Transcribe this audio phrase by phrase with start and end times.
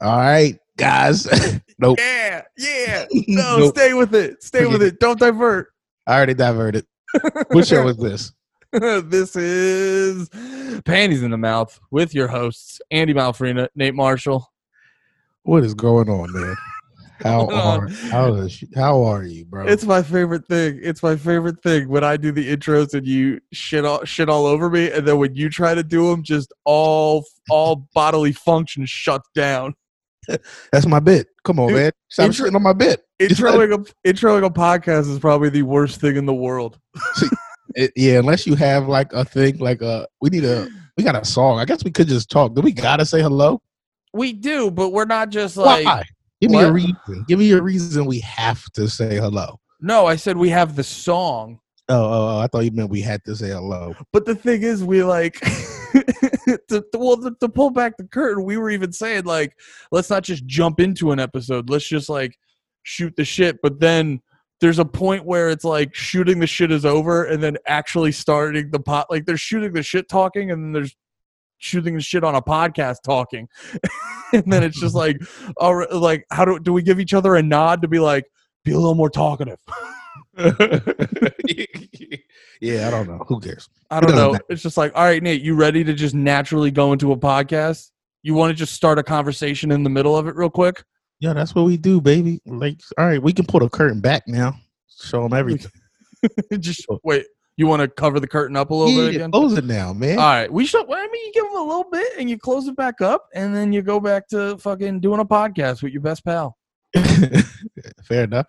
[0.00, 1.26] All right, guys.
[1.78, 1.98] nope.
[1.98, 3.04] Yeah, yeah.
[3.28, 3.76] No, Nope.
[3.76, 4.42] stay with it.
[4.42, 4.98] Stay with it.
[5.00, 5.68] Don't divert.
[6.06, 6.86] I already diverted.
[7.50, 8.32] What show is this?
[8.72, 10.28] this is
[10.84, 14.50] Panties in the Mouth with your hosts, Andy Malfrina, Nate Marshall.
[15.44, 16.56] What is going on, man?
[17.20, 19.66] How are how is how are you, bro?
[19.66, 20.80] It's my favorite thing.
[20.82, 24.46] It's my favorite thing when I do the intros and you shit all shit all
[24.46, 28.84] over me, and then when you try to do them, just all all bodily function
[28.86, 29.74] shuts down.
[30.72, 31.28] That's my bit.
[31.44, 31.92] Come on, Dude, man.
[32.08, 33.04] Stop intro- shitting on my bit.
[33.20, 36.78] Introing a introing a podcast is probably the worst thing in the world.
[37.74, 41.16] it- yeah, unless you have like a thing, like a we need a we got
[41.16, 41.58] a song.
[41.58, 42.54] I guess we could just talk.
[42.54, 43.60] Do we gotta say hello?
[44.12, 46.04] We do, but we're not just like Why?
[46.40, 47.24] Give me a reason.
[47.26, 49.58] Give me a reason we have to say hello.
[49.80, 50.06] no.
[50.06, 51.58] I said we have the song.
[51.88, 53.94] Oh, oh, oh, I thought you meant we had to say hello.
[54.12, 55.38] But the thing is, we like
[56.68, 58.44] to, well to, to pull back the curtain.
[58.44, 59.56] We were even saying like,
[59.90, 61.70] let's not just jump into an episode.
[61.70, 62.38] Let's just like
[62.82, 63.60] shoot the shit.
[63.62, 64.20] But then
[64.60, 68.70] there's a point where it's like shooting the shit is over, and then actually starting
[68.70, 69.10] the pot.
[69.10, 70.96] Like they're shooting the shit talking, and then there's
[71.58, 73.48] shooting the shit on a podcast talking,
[74.32, 75.18] and then it's just like,
[75.56, 78.24] all right, like how do do we give each other a nod to be like,
[78.64, 79.58] be a little more talkative?
[82.60, 83.24] yeah, I don't know.
[83.28, 83.68] Who cares?
[83.90, 84.32] I don't doesn't know.
[84.32, 84.44] matter.
[84.48, 87.90] It's just like, all right, Nate, you ready to just naturally go into a podcast?
[88.22, 90.82] You want to just start a conversation in the middle of it real quick?
[91.20, 92.40] Yeah, that's what we do, baby.
[92.46, 94.56] Like, all right, we can pull the curtain back now.
[95.00, 95.70] Show them everything.
[96.58, 97.26] just wait.
[97.56, 99.30] You want to cover the curtain up a little bit again?
[99.30, 100.18] close it now, man.
[100.18, 100.88] All right, we should.
[100.88, 103.28] well, I mean, you give them a little bit and you close it back up,
[103.34, 106.56] and then you go back to fucking doing a podcast with your best pal.
[108.04, 108.46] Fair enough.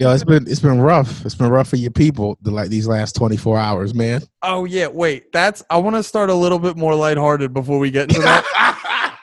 [0.00, 1.24] Yo, it's been it's been rough.
[1.24, 4.22] It's been rough for your people the like these last twenty four hours, man.
[4.42, 5.32] Oh yeah, wait.
[5.32, 5.62] That's.
[5.70, 9.14] I want to start a little bit more lighthearted before we get into that,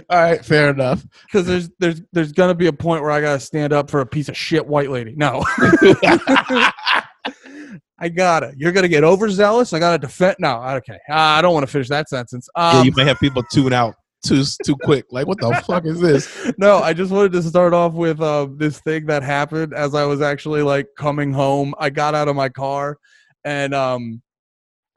[0.08, 1.04] All right, fair enough.
[1.26, 4.06] because there's there's there's gonna be a point where I gotta stand up for a
[4.06, 5.14] piece of shit white lady.
[5.16, 5.44] No.
[8.02, 8.54] I gotta.
[8.56, 9.74] You're gonna get overzealous.
[9.74, 10.36] I gotta defend.
[10.38, 10.98] No, okay.
[11.10, 12.48] Uh, I don't want to finish that sentence.
[12.54, 15.06] Um, yeah, you may have people tune out too too quick.
[15.10, 16.52] Like, what the fuck is this?
[16.58, 20.04] no, I just wanted to start off with uh, this thing that happened as I
[20.04, 21.74] was actually like coming home.
[21.78, 22.98] I got out of my car
[23.44, 24.22] and um,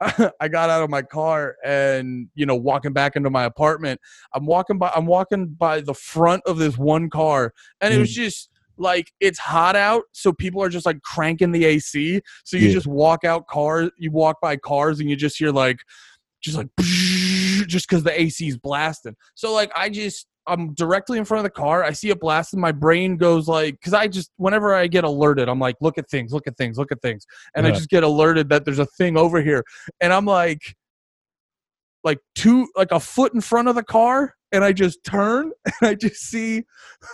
[0.40, 4.00] I got out of my car and you know walking back into my apartment.
[4.34, 4.92] I'm walking by.
[4.94, 9.38] I'm walking by the front of this one car, and it was just like it's
[9.38, 12.20] hot out, so people are just like cranking the AC.
[12.44, 12.72] So you Yeah.
[12.72, 13.90] just walk out cars.
[13.96, 15.78] You walk by cars, and you just hear like
[16.44, 16.68] just like
[17.66, 19.16] just because the AC is blasting.
[19.34, 21.82] So like I just I'm directly in front of the car.
[21.82, 22.60] I see it blasting.
[22.60, 26.08] My brain goes like because I just whenever I get alerted, I'm like look at
[26.08, 28.86] things, look at things, look at things, and I just get alerted that there's a
[28.86, 29.64] thing over here,
[30.00, 30.60] and I'm like
[32.04, 35.50] like two like a foot in front of the car and I just turn
[35.80, 36.64] and I just see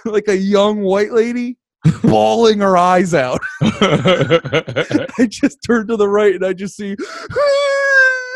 [0.05, 1.57] like a young white lady
[2.03, 3.41] bawling her eyes out.
[3.63, 6.97] I just turn to the right and I just see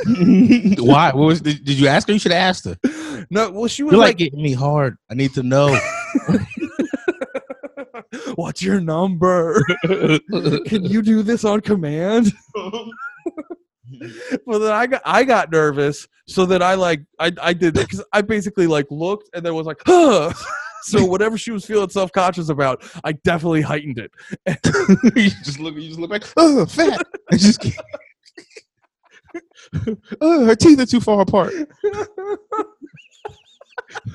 [0.78, 1.12] Why?
[1.12, 1.40] What was?
[1.40, 2.12] Did, did you ask her?
[2.12, 2.76] You should have asked her.
[3.30, 4.96] No, well she was You're like like, getting me hard.
[5.10, 5.78] I need to know.
[8.34, 9.62] What's your number?
[9.84, 12.32] Can you do this on command?
[14.46, 18.04] well then I got I got nervous so that I like I I did because
[18.12, 20.32] I basically like looked and then was like huh.
[20.82, 24.10] so whatever she was feeling self conscious about I definitely heightened it
[25.16, 25.74] you just look.
[25.74, 27.06] You just look like oh fat.
[27.30, 27.64] I just.
[29.84, 31.52] Can't- oh, her teeth are too far apart.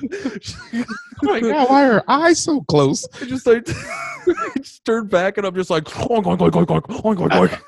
[0.02, 0.84] Oh
[1.22, 3.06] my god, why are her eyes so close?
[3.20, 6.66] I just like I just turned back and I'm just like oink, oink, oink, oink,
[6.66, 7.60] oink, oink, oink, oink.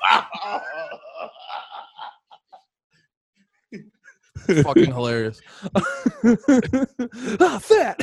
[4.63, 5.39] fucking hilarious
[7.39, 7.99] ah fat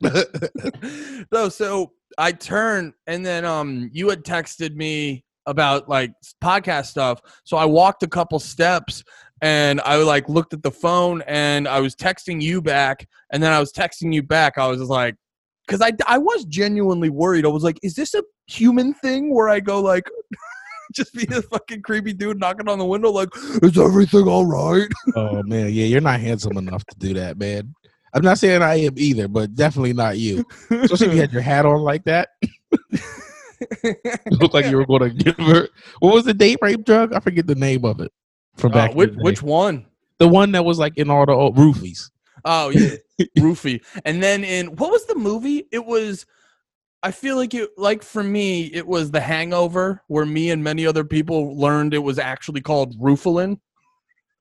[1.32, 7.20] no, so I turned and then um you had texted me about like podcast stuff.
[7.44, 9.02] So I walked a couple steps
[9.40, 13.52] and I like looked at the phone and I was texting you back and then
[13.52, 14.58] I was texting you back.
[14.58, 15.16] I was just like
[15.68, 17.44] cuz I I was genuinely worried.
[17.44, 20.04] I was like is this a human thing where I go like
[20.94, 23.28] just be a fucking creepy dude knocking on the window like
[23.62, 24.88] is everything all right?
[25.16, 27.74] oh man, yeah, you're not handsome enough to do that, man.
[28.14, 30.44] I'm not saying I am either, but definitely not you.
[30.70, 32.28] Especially if you had your hat on like that.
[33.84, 35.68] You look like you were going to give her.
[36.00, 37.12] What was the date rape drug?
[37.12, 38.12] I forget the name of it.
[38.56, 39.86] From Uh, back, in which which one?
[40.18, 42.10] the one that was like in all the old roofies.
[42.44, 42.96] Oh yeah,
[43.40, 43.82] Roofy.
[44.04, 45.66] And then in what was the movie?
[45.72, 46.26] It was.
[47.02, 47.70] I feel like it.
[47.76, 51.98] Like for me, it was The Hangover, where me and many other people learned it
[51.98, 53.58] was actually called Roofalin.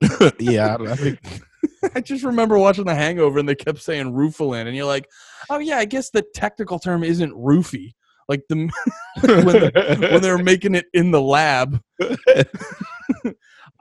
[0.40, 1.20] yeah, I, I think
[1.96, 5.08] I just remember watching The Hangover and they kept saying roofalin, and you're like,
[5.50, 7.94] oh yeah, I guess the technical term isn't roofie.
[8.28, 8.56] Like the
[9.22, 11.82] when, the, when they were making it in the lab.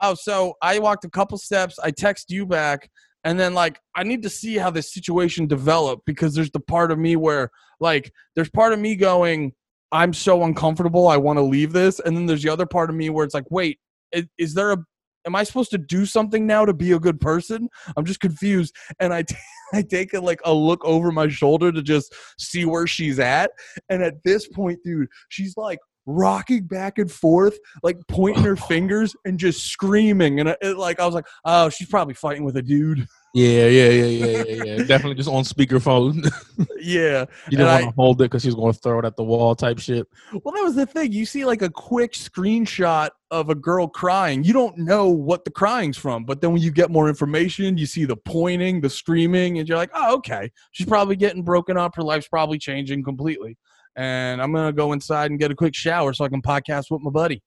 [0.01, 1.79] oh, so I walked a couple steps.
[1.79, 2.89] I text you back,
[3.23, 6.91] and then like I need to see how this situation developed because there's the part
[6.91, 7.49] of me where
[7.79, 9.53] like there's part of me going,
[9.91, 12.95] I'm so uncomfortable, I want to leave this, and then there's the other part of
[12.95, 13.79] me where it's like, wait,
[14.11, 14.77] is, is there a
[15.25, 17.69] am I supposed to do something now to be a good person?
[17.95, 18.75] I'm just confused.
[18.99, 19.35] And I, t-
[19.73, 23.51] I take a, like a look over my shoulder to just see where she's at.
[23.89, 29.15] And at this point, dude, she's like rocking back and forth, like pointing her fingers
[29.25, 30.39] and just screaming.
[30.39, 33.07] And it, like I was like, oh, she's probably fighting with a dude.
[33.33, 34.77] Yeah, yeah, yeah, yeah, yeah, yeah.
[34.83, 36.29] Definitely just on speakerphone.
[36.81, 39.23] yeah, you don't want to hold it because she's going to throw it at the
[39.23, 40.05] wall, type shit.
[40.33, 41.13] Well, that was the thing.
[41.13, 44.43] You see like a quick screenshot of a girl crying.
[44.43, 47.85] You don't know what the crying's from, but then when you get more information, you
[47.85, 51.95] see the pointing, the screaming, and you're like, oh, okay, she's probably getting broken up.
[51.95, 53.57] Her life's probably changing completely.
[53.95, 57.01] And I'm gonna go inside and get a quick shower so I can podcast with
[57.01, 57.41] my buddy.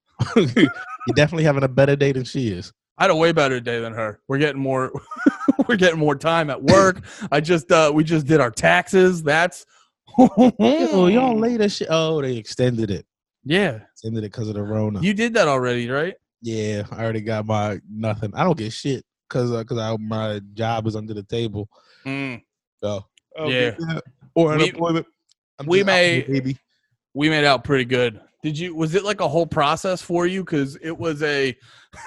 [0.36, 0.70] You're
[1.14, 2.74] definitely having a better day than she is.
[3.00, 4.20] I had a way better day than her.
[4.28, 4.92] We're getting more
[5.68, 7.02] we're getting more time at work.
[7.32, 9.22] I just uh we just did our taxes.
[9.22, 9.64] That's
[10.18, 11.88] oh, y'all later shit.
[11.90, 13.06] Oh, they extended it.
[13.42, 13.80] Yeah.
[13.92, 15.00] Extended it because of the Rona.
[15.00, 16.14] You did that already, right?
[16.42, 18.32] Yeah, I already got my nothing.
[18.34, 21.70] I don't get shit because uh, cause I, my job is under the table.
[22.04, 22.42] Mm.
[22.82, 23.06] So
[23.46, 23.76] yeah.
[24.34, 25.06] Or unemployment.
[25.66, 26.58] we made baby.
[27.14, 28.20] we made out pretty good.
[28.42, 28.74] Did you?
[28.74, 30.44] Was it like a whole process for you?
[30.44, 31.56] Because it was a.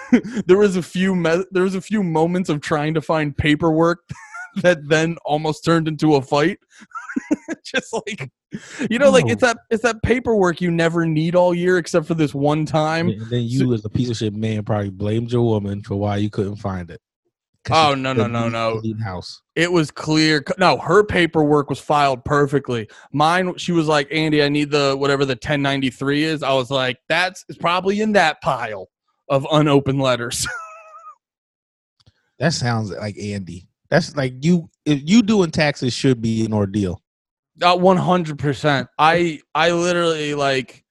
[0.45, 1.15] there was a few.
[1.15, 3.99] Me- there was a few moments of trying to find paperwork
[4.63, 6.59] that then almost turned into a fight.
[7.63, 8.31] Just like,
[8.89, 12.15] you know, like it's that it's that paperwork you never need all year except for
[12.15, 13.09] this one time.
[13.09, 15.95] And then you, so, as a piece of shit man, probably blamed your woman for
[15.95, 16.99] why you couldn't find it.
[17.71, 18.81] Oh no no no no!
[19.03, 19.41] House.
[19.55, 20.43] It was clear.
[20.57, 22.89] No, her paperwork was filed perfectly.
[23.13, 26.97] Mine, she was like, "Andy, I need the whatever the 1093 is." I was like,
[27.07, 28.89] "That's it's probably in that pile
[29.29, 30.45] of unopened letters."
[32.39, 33.67] that sounds like Andy.
[33.89, 34.69] That's like you.
[34.85, 37.01] If you doing taxes should be an ordeal.
[37.61, 38.89] Uh, one hundred percent.
[38.99, 40.82] I I literally like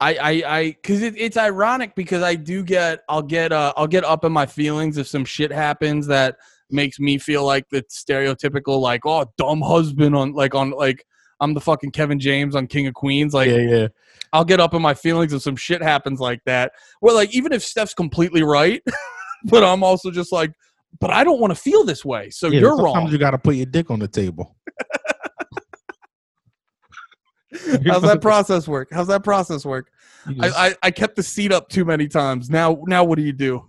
[0.00, 3.86] I I I because it, it's ironic because I do get I'll get uh I'll
[3.86, 6.36] get up in my feelings if some shit happens that
[6.70, 11.04] makes me feel like the stereotypical like oh dumb husband on like on like
[11.40, 13.88] I'm the fucking Kevin James on King of Queens like yeah yeah.
[14.32, 17.52] I'll get up in my feelings if some shit happens like that well like even
[17.52, 18.82] if Steph's completely right
[19.44, 20.52] but I'm also just like
[21.00, 23.12] but I don't want to feel this way so yeah, you're sometimes wrong.
[23.12, 24.56] you got to put your dick on the table
[27.86, 28.88] How's that process work?
[28.90, 29.90] How's that process work?
[30.28, 32.50] Just, I, I, I kept the seat up too many times.
[32.50, 33.64] Now now what do you do?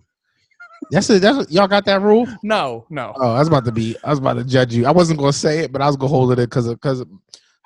[0.91, 1.21] That's it.
[1.21, 2.27] That's y'all got that rule?
[2.43, 3.13] No, no.
[3.15, 3.95] Oh, I was about to be.
[4.03, 4.85] I was about to judge you.
[4.85, 7.03] I wasn't gonna say it, but I was gonna hold it because because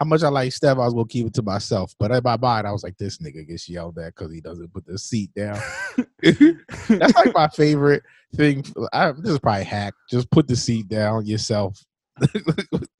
[0.02, 0.80] how much I like Steph.
[0.80, 1.94] I was gonna keep it to myself.
[2.00, 4.42] But if I buy it, I was like, this nigga gets yelled at because he
[4.42, 5.62] doesn't put the seat down.
[6.24, 8.02] That's like my favorite
[8.36, 8.66] thing.
[8.94, 9.94] I, this is probably hack.
[10.10, 11.86] Just put the seat down yourself.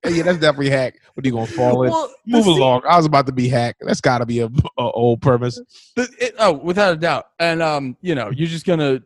[0.10, 1.00] yeah, that's definitely hack.
[1.14, 1.92] What are you gonna fall in?
[1.92, 2.82] Well, Move along.
[2.88, 3.84] I was about to be hacked.
[3.86, 5.60] That's got to be a, a, old premise.
[5.96, 7.28] The, it, oh, without a doubt.
[7.40, 9.02] And um, you know, you're just gonna.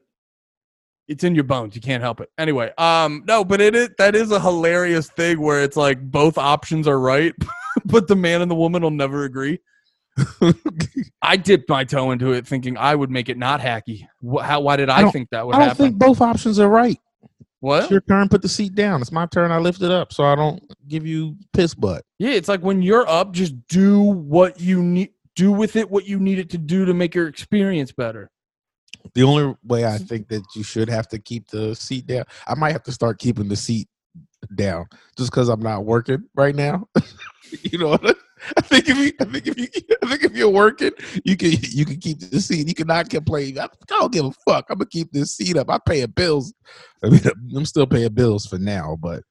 [1.07, 1.75] It's in your bones.
[1.75, 2.31] You can't help it.
[2.37, 6.37] Anyway, um, no, but it is that is a hilarious thing where it's like both
[6.37, 7.33] options are right,
[7.85, 9.59] but the man and the woman will never agree.
[11.21, 14.07] I dipped my toe into it, thinking I would make it not hacky.
[14.41, 14.61] How?
[14.61, 15.85] Why did I, I think that would I don't happen?
[15.87, 16.97] think both options are right.
[17.59, 17.83] What?
[17.83, 18.29] It's your turn.
[18.29, 19.01] Put the seat down.
[19.01, 19.51] It's my turn.
[19.51, 22.03] I lift it up so I don't give you piss butt.
[22.19, 25.11] Yeah, it's like when you're up, just do what you need.
[25.35, 28.31] Do with it what you need it to do to make your experience better.
[29.15, 32.55] The only way I think that you should have to keep the seat down, I
[32.55, 33.89] might have to start keeping the seat
[34.55, 34.85] down
[35.17, 36.87] just because I'm not working right now.
[37.63, 37.97] you know,
[38.57, 39.67] I think if you, I think if you,
[40.03, 40.91] I think if you're working,
[41.23, 42.67] you can you can keep the seat.
[42.67, 43.57] You cannot complain.
[43.59, 44.65] I, don't give a fuck.
[44.69, 45.69] I'm gonna keep this seat up.
[45.69, 46.53] I'm paying bills.
[47.03, 47.21] I mean,
[47.55, 49.23] I'm still paying bills for now, but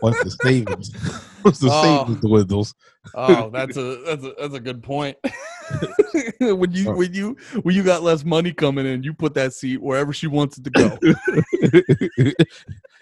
[0.00, 0.90] once the savings,
[1.44, 2.04] once the oh.
[2.04, 2.74] savings dwindles.
[3.14, 5.16] oh, that's a that's a that's a good point.
[6.40, 6.94] when you uh.
[6.94, 10.26] when you when you got less money coming in, you put that seat wherever she
[10.26, 10.98] wants it to go.
[11.02, 12.32] you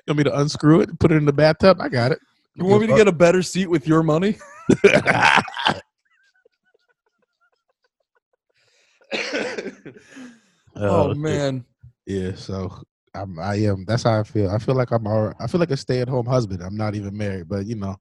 [0.08, 1.78] want me to unscrew it, put it in the bathtub?
[1.80, 2.18] I got it.
[2.54, 4.36] You want me to get a better seat with your money?
[10.76, 11.64] oh man.
[12.06, 12.82] Yeah, so
[13.14, 14.50] I'm I am that's how I feel.
[14.50, 16.62] I feel like I'm all, I feel like a stay at home husband.
[16.62, 17.96] I'm not even married, but you know,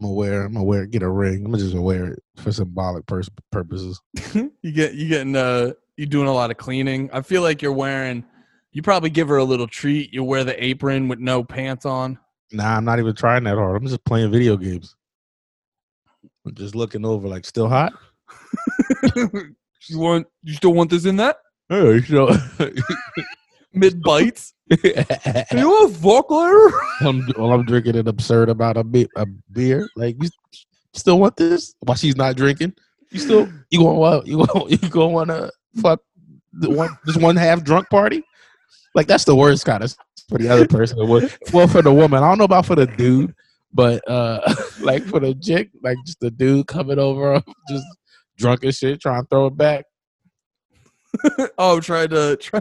[0.00, 0.42] I'm aware.
[0.42, 0.86] I'm aware.
[0.86, 1.44] Get a ring.
[1.46, 4.00] I'm just aware it for symbolic pers- purposes.
[4.34, 7.08] you get you getting uh you doing a lot of cleaning.
[7.12, 8.24] I feel like you're wearing
[8.72, 10.12] You probably give her a little treat.
[10.12, 12.18] You wear the apron with no pants on.
[12.52, 13.80] Nah, I'm not even trying that hard.
[13.80, 14.95] I'm just playing video games.
[16.46, 17.92] I'm just looking over, like, still hot.
[19.16, 20.26] you want?
[20.42, 21.36] You still want this in that
[21.68, 22.30] Hey, know,
[23.72, 24.54] mid bites?
[24.84, 26.70] you a fuck later?
[27.00, 29.88] I'm, while I'm drinking an absurd amount of be- a beer.
[29.96, 30.28] Like, you
[30.92, 31.74] still want this?
[31.80, 32.74] While she's not drinking,
[33.10, 34.26] you still you going what?
[34.28, 35.50] You going you going want to
[35.80, 36.00] fuck
[36.52, 38.22] the one this one half drunk party?
[38.94, 39.92] Like that's the worst kind of
[40.28, 40.98] for the other person.
[41.52, 43.34] Well, for the woman, I don't know about for the dude,
[43.76, 44.40] but uh
[44.80, 47.84] like for the chick, like just the dude coming over, just
[48.36, 49.84] drunk as shit, trying to throw it back.
[51.58, 52.60] oh, trying to try.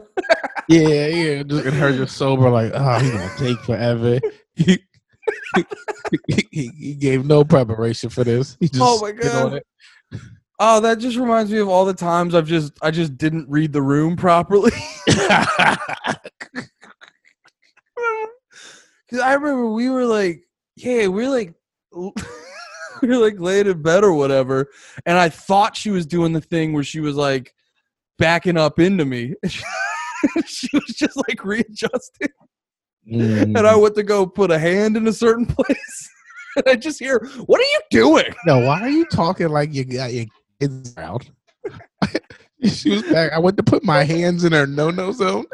[0.69, 1.43] Yeah, yeah.
[1.43, 4.19] Just, and her just sober, like, oh, he's gonna take forever.
[4.55, 4.79] He,
[6.27, 8.55] he, he gave no preparation for this.
[8.59, 9.61] He just Oh my God.
[10.57, 13.73] Oh, that just reminds me of all the times I've just I just didn't read
[13.73, 14.71] the room properly.
[19.09, 20.45] Cause I remember we were like,
[20.75, 21.53] yeah, we're like,
[23.01, 24.67] we're like laid in bed or whatever,
[25.05, 27.53] and I thought she was doing the thing where she was like
[28.17, 29.33] backing up into me.
[30.45, 32.29] she was just like readjusting,
[33.11, 33.81] and I Mm.
[33.81, 36.09] went to go put a hand in a certain place,
[36.57, 39.85] and I just hear, "What are you doing?" no, why are you talking like you
[39.85, 40.25] got your
[40.59, 41.29] kids around?
[42.63, 43.31] she was back.
[43.31, 45.45] I went to put my hands in her no no zone.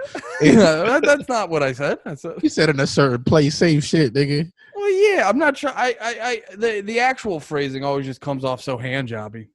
[0.41, 1.99] Yeah, that- that's not what I said.
[2.05, 4.49] I said, You said in a certain place, same shit, nigga.
[4.81, 5.71] Well, yeah, I'm not sure.
[5.75, 9.49] I, I, I, the, the actual phrasing always just comes off so hand jobby.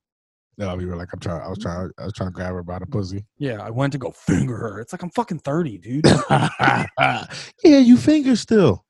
[0.56, 1.42] No, we were like, I'm trying.
[1.42, 1.90] I was trying.
[1.98, 3.26] I was trying to grab her by the pussy.
[3.36, 4.80] Yeah, I went to go finger her.
[4.80, 6.06] It's like I'm fucking 30, dude.
[6.30, 7.26] yeah,
[7.62, 8.84] you finger still.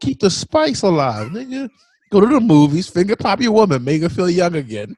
[0.00, 1.70] Keep the spice alive, nigga.
[2.10, 4.96] Go to the movies, finger pop your woman, make her feel young again.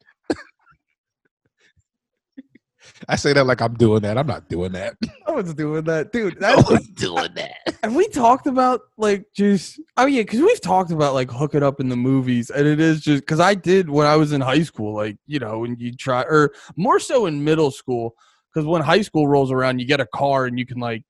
[3.10, 4.18] I say that like I'm doing that.
[4.18, 4.94] I'm not doing that.
[5.26, 6.36] I was doing that, dude.
[6.44, 7.56] I That's, was doing that.
[7.82, 9.80] have we talked about like just?
[9.96, 13.00] Oh yeah, because we've talked about like hooking up in the movies, and it is
[13.00, 14.94] just because I did when I was in high school.
[14.94, 18.14] Like you know, when you try, or more so in middle school,
[18.52, 21.02] because when high school rolls around, you get a car and you can like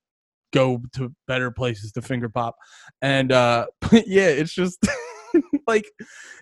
[0.52, 2.54] go to better places to finger pop,
[3.02, 4.86] and uh yeah, it's just
[5.66, 5.90] like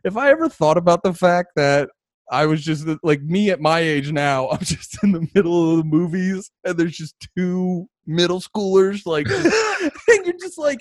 [0.05, 1.89] if I ever thought about the fact that
[2.31, 4.49] I was just like me at my age now.
[4.53, 9.07] I'm just in the middle of the movies, and there's just two middle schoolers.
[9.07, 9.29] Like,
[10.09, 10.81] and you're just like,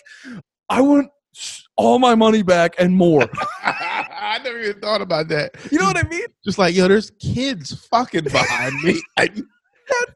[0.69, 1.09] I want
[1.75, 3.27] all my money back and more.
[3.63, 5.55] I never even thought about that.
[5.71, 6.25] You know what I mean?
[6.45, 9.01] Just like, yo, there's kids fucking behind me.
[9.17, 9.29] I,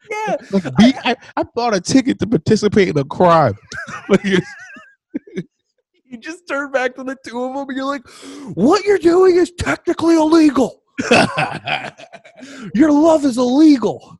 [0.09, 0.35] Yeah.
[0.51, 3.53] like, be, I, I bought a ticket to participate in a crime.
[6.11, 8.01] You just turn back to the two of them, and you're like,
[8.55, 10.78] what you're doing is technically illegal.
[12.75, 14.19] Your love is illegal.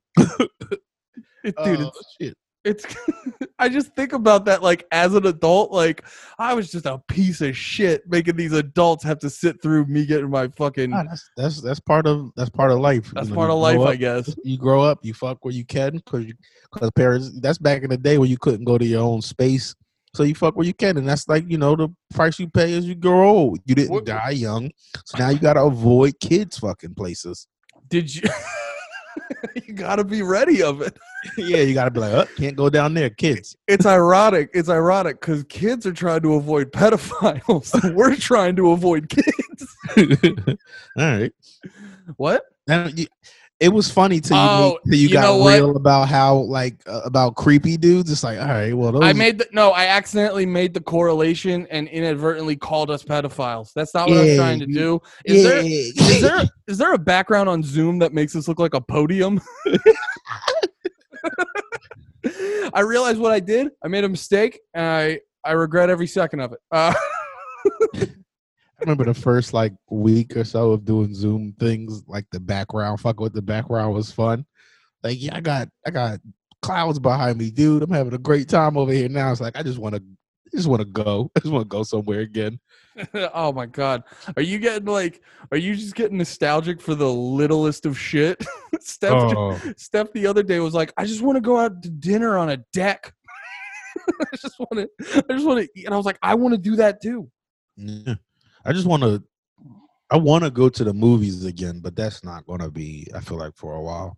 [1.43, 2.37] It- dude, Oh, it's uh, shit.
[2.65, 2.85] it's
[3.59, 6.03] I just think about that like as an adult, like
[6.37, 10.05] I was just a piece of shit making these adults have to sit through me
[10.05, 13.11] getting my fucking Nah, that's that's that's part of that's part of life.
[13.13, 14.35] that's You know, part you of life, grow I guess.
[14.43, 16.25] You grow up, you fuck where you can, because
[16.71, 17.31] because parents.
[17.39, 19.73] That's back in the day when you couldn't go to your own space,
[20.13, 22.75] so you fuck where you can, and that's like you know the price you pay
[22.75, 23.59] as you grow old.
[23.65, 24.71] You didn't die young,
[25.05, 27.47] so now you got to avoid kids fucking places.
[27.89, 28.23] Did you
[29.65, 30.97] you gotta be ready of it.
[31.37, 33.55] yeah, you got to be like, oh, can't go down there, kids.
[33.67, 34.49] It's ironic.
[34.53, 37.93] It's ironic because kids are trying to avoid pedophiles.
[37.95, 39.75] We're trying to avoid kids.
[39.97, 40.55] All
[40.97, 41.31] right.
[42.17, 42.43] What?
[43.59, 47.01] It was funny till you, Oh, till you, you got real about how like uh,
[47.03, 48.09] about creepy dudes.
[48.09, 51.67] It's like, all right, well, those I made the no, I accidentally made the correlation
[51.69, 53.73] and inadvertently called us pedophiles.
[53.73, 55.01] That's not what I'm trying to do.
[55.25, 55.91] Is there yeah.
[56.09, 59.41] is there is there a background on Zoom that makes this look like a podium?
[62.73, 63.71] I realized what I did.
[63.83, 66.59] I made a mistake, and I I regret every second of it.
[66.71, 66.93] Uh,
[67.95, 68.07] I
[68.81, 73.21] remember the first like week or so of doing Zoom things, like the background, fucking
[73.23, 74.45] with the background was fun.
[75.03, 76.19] Like, yeah, I got I got
[76.61, 77.83] clouds behind me, dude.
[77.83, 79.31] I'm having a great time over here now.
[79.31, 81.31] It's like I just want to I just want to go.
[81.37, 82.59] I just want to go somewhere again.
[83.33, 84.03] oh my god,
[84.35, 85.21] are you getting like?
[85.51, 88.43] Are you just getting nostalgic for the littlest of shit?
[88.81, 91.89] Steph, Oh, Steph the other day was like, I just want to go out to
[91.89, 93.13] dinner on a deck.
[94.21, 94.89] I just want to.
[95.29, 95.85] I just want to.
[95.85, 97.29] And I was like, I want to do that too.
[97.77, 98.15] yeah.
[98.65, 99.23] I just want to.
[100.11, 103.07] I want to go to the movies again, but that's not going to be.
[103.15, 104.17] I feel like for a while.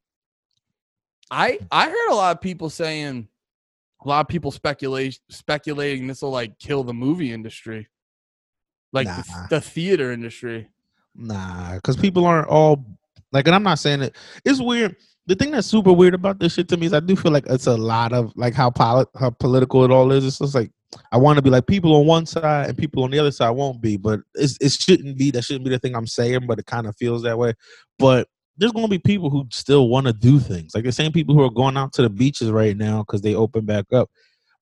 [1.29, 3.27] I I heard a lot of people saying,
[4.03, 7.87] a lot of people speculate speculating this will like kill the movie industry,
[8.93, 9.47] like the, Nah.
[9.49, 10.69] the theater industry.
[11.15, 12.85] Nah, because people aren't all
[13.33, 14.15] like, and I'm not saying it.
[14.45, 14.95] It's weird.
[15.27, 17.45] the thing that's super weird about this shit to me is I do feel like
[17.47, 20.25] it's a lot of like how polit- how political it all is.
[20.25, 20.71] It's just like
[21.11, 23.51] I want to be like people on one side and people on the other side
[23.51, 25.31] won't be, but it's, it shouldn't be.
[25.31, 27.53] That shouldn't be the thing I'm saying, but it kind of feels that way.
[27.97, 30.75] But there's going to be people who still want to do things.
[30.75, 33.35] Like the same people who are going out to the beaches right now because they
[33.35, 34.09] open back up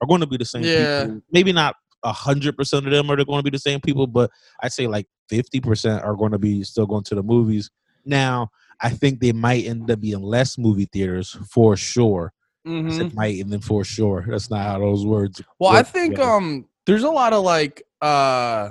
[0.01, 1.03] are going to be the same Yeah.
[1.03, 1.21] people.
[1.31, 4.31] Maybe not a hundred percent of them are going to be the same people, but
[4.61, 7.69] I'd say like fifty percent are going to be still going to the movies.
[8.05, 12.31] Now, I think they might end up being less movie theaters for sure.
[12.65, 12.93] I Mhm.
[12.97, 14.25] said might and then for sure.
[14.27, 15.41] That's not how those words.
[15.59, 16.29] Well, I think together.
[16.31, 18.69] um there's a lot of like uh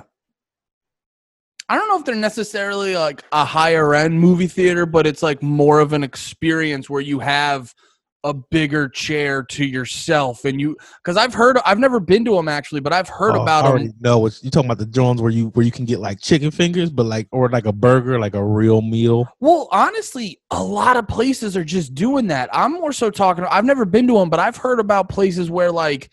[1.71, 5.43] I don't know if they're necessarily like a higher end movie theater, but it's like
[5.43, 7.75] more of an experience where you have
[8.25, 12.49] a bigger chair to yourself and you because I've heard I've never been to them
[12.49, 13.93] actually, but I've heard Oh, about I them.
[14.01, 16.51] know it's you talking about the Jones where you where you can get like chicken
[16.51, 19.25] fingers, but like or like a burger, like a real meal.
[19.39, 22.49] Well, honestly, a lot of places are just doing that.
[22.51, 23.45] I'm more so talking.
[23.49, 26.09] I've never been to them, but I've heard about places where like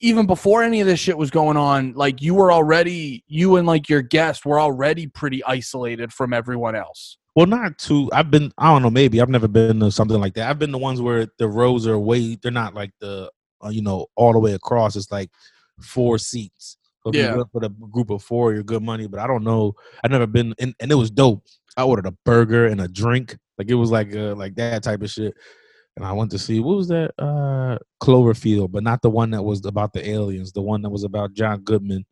[0.00, 3.66] even before any of this shit was going on, like you were already you and
[3.66, 7.18] like your guest were already pretty isolated from everyone else.
[7.34, 8.10] Well, not too.
[8.12, 8.52] I've been.
[8.58, 8.90] I don't know.
[8.90, 10.50] Maybe I've never been to something like that.
[10.50, 12.36] I've been to ones where the rows are way.
[12.36, 13.30] They're not like the
[13.64, 14.96] uh, you know all the way across.
[14.96, 15.30] It's like
[15.80, 16.76] four seats.
[17.06, 17.42] If Yeah.
[17.50, 19.06] for the group of four, you're good money.
[19.08, 19.74] But I don't know.
[20.04, 21.42] I've never been, and, and it was dope.
[21.76, 23.36] I ordered a burger and a drink.
[23.58, 25.34] Like it was like uh, like that type of shit.
[25.96, 29.42] And I went to see what was that uh Cloverfield, but not the one that
[29.42, 30.52] was about the aliens.
[30.52, 32.04] The one that was about John Goodman.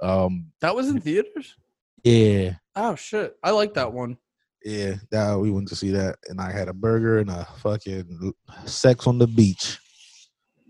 [0.00, 1.56] Um, That was in theaters.
[2.04, 2.54] yeah.
[2.76, 4.16] Oh shit, I like that one.
[4.64, 8.32] Yeah, that we went to see that, and I had a burger and a fucking
[8.66, 9.78] sex on the beach.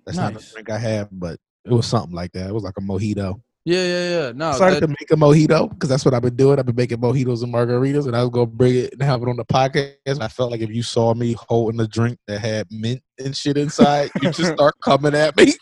[0.06, 0.46] That's not Nice.
[0.48, 2.48] the drink I had, but it was something like that.
[2.48, 3.40] It was like a mojito.
[3.64, 4.32] Yeah, yeah, yeah.
[4.34, 6.58] No, I started that- to make a mojito because that's what I've been doing.
[6.58, 9.28] I've been making mojitos and margaritas, and I was gonna bring it and have it
[9.28, 9.94] on the podcast.
[10.06, 13.36] And I felt like if you saw me holding a drink that had mint and
[13.36, 15.54] shit inside, you just start coming at me.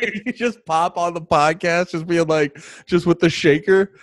[0.26, 3.92] you just pop on the podcast, just being like, just with the shaker.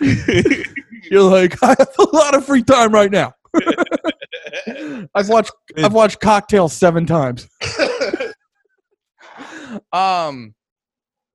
[1.10, 3.32] You're like, I have a lot of free time right now.
[5.14, 7.48] I've watched I've watched Cocktail seven times.
[9.92, 10.54] um,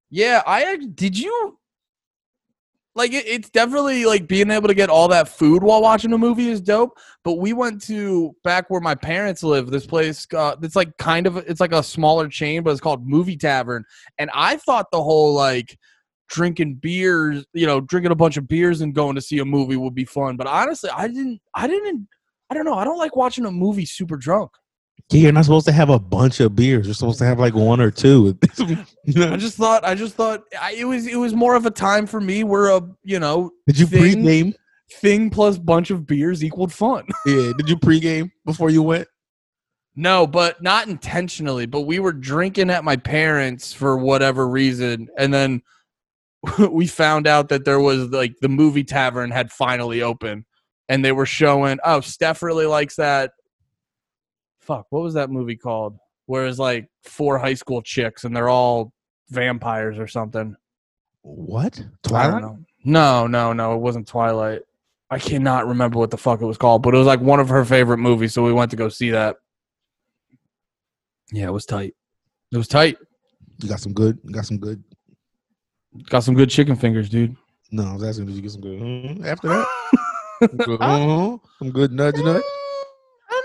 [0.09, 1.57] yeah, I did you
[2.93, 6.17] like it, it's definitely like being able to get all that food while watching a
[6.17, 6.97] movie is dope.
[7.23, 9.71] But we went to back where my parents live.
[9.71, 13.07] This place, uh, it's like kind of it's like a smaller chain, but it's called
[13.07, 13.83] Movie Tavern.
[14.17, 15.77] And I thought the whole like
[16.31, 19.75] drinking beers, you know, drinking a bunch of beers and going to see a movie
[19.77, 20.37] would be fun.
[20.37, 21.39] But honestly, I didn't.
[21.53, 22.07] I didn't.
[22.49, 22.73] I don't know.
[22.73, 24.51] I don't like watching a movie super drunk.
[25.11, 26.85] Yeah, you're not supposed to have a bunch of beers.
[26.87, 28.37] You're supposed to have like one or two.
[28.57, 29.85] You I just thought.
[29.85, 31.05] I just thought I, it was.
[31.05, 34.23] It was more of a time for me where a you know Did you thing-
[34.23, 34.53] pregame?
[34.95, 37.05] thing plus bunch of beers equaled fun.
[37.25, 37.51] Yeah.
[37.57, 39.07] Did you pregame before you went?
[39.95, 41.65] No, but not intentionally.
[41.65, 45.61] But we were drinking at my parents for whatever reason, and then
[46.71, 50.45] we found out that there was like the movie tavern had finally opened,
[50.89, 51.79] and they were showing.
[51.83, 53.33] Oh, Steph really likes that.
[54.59, 55.97] Fuck, what was that movie called?
[56.25, 58.93] Where it's like four high school chicks and they're all
[59.29, 60.55] vampires or something.
[61.23, 61.79] What?
[61.79, 62.41] I don't Twilight?
[62.41, 62.59] know.
[62.83, 63.75] No, no, no.
[63.75, 64.61] It wasn't Twilight.
[65.09, 67.49] I cannot remember what the fuck it was called, but it was like one of
[67.49, 69.37] her favorite movies, so we went to go see that.
[71.33, 71.95] Yeah, it was tight.
[72.51, 72.97] It was tight.
[73.61, 74.19] You got some good.
[74.23, 74.83] You got some good.
[76.09, 77.35] Got some good chicken fingers, dude.
[77.71, 78.79] No, I was asking, did you get some good?
[78.79, 79.67] mhm, After that,
[80.41, 82.43] Some good, mhm, some good nudge nudge.
[83.29, 83.41] I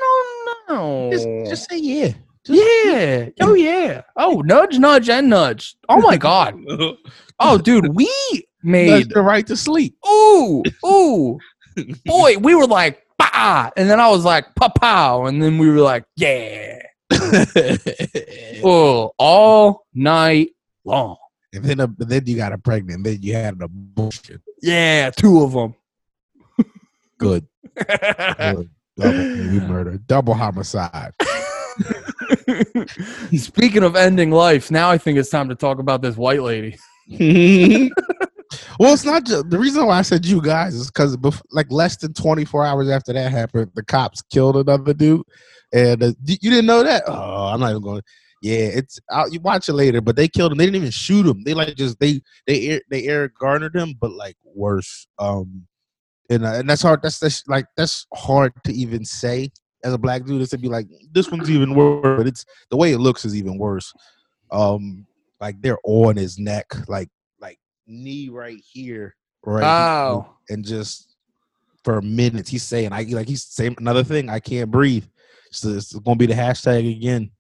[0.69, 1.11] don't know.
[1.13, 2.13] Just, just say yeah.
[2.45, 3.29] Just, yeah.
[3.43, 4.03] Oh yeah.
[4.17, 5.77] Oh, nudge, nudge, and nudge.
[5.89, 6.55] Oh my god.
[7.39, 9.11] Oh, dude, we nudge made.
[9.11, 9.95] the right to sleep.
[10.09, 11.39] Ooh, ooh,
[12.07, 12.39] boy.
[12.39, 15.81] We were like, bah, and then I was like, pa pow, and then we were
[15.83, 16.79] like, yeah.
[18.65, 20.51] Oh, all night
[20.87, 21.17] long.
[21.53, 23.05] And then, uh, then you got a pregnant.
[23.05, 24.41] Then you had an abortion.
[24.63, 25.75] Yeah, two of them.
[27.19, 27.47] Good.
[27.77, 28.71] good.
[28.97, 29.99] Double murder.
[30.07, 31.13] Double homicide.
[33.37, 36.79] Speaking of ending life, now I think it's time to talk about this white lady.
[37.09, 41.19] well, it's not just the reason why I said you guys is because
[41.51, 45.23] like less than 24 hours after that happened, the cops killed another dude.
[45.75, 47.03] And uh, you didn't know that?
[47.07, 48.03] Oh, I'm not even going.
[48.47, 49.33] Yeah, it's out.
[49.33, 50.59] You watch it later, but they killed him.
[50.59, 51.43] They didn't even shoot him.
[51.43, 55.09] They like just they they air, they air garnered him, but like worse.
[55.19, 55.67] Um,
[56.31, 57.03] and uh, and that's hard.
[57.03, 59.51] That's that's like that's hard to even say
[59.83, 60.43] as a black dude.
[60.43, 62.19] Is to be like this one's even worse.
[62.19, 63.93] But it's the way it looks is even worse.
[64.53, 65.09] Um,
[65.41, 67.09] like they're on his neck, like
[67.41, 70.37] like knee right here, right, here, Oh.
[70.51, 71.17] and just
[71.83, 74.29] for minutes he's saying I like he's saying another thing.
[74.29, 75.05] I can't breathe.
[75.49, 77.33] It's, it's gonna be the hashtag again.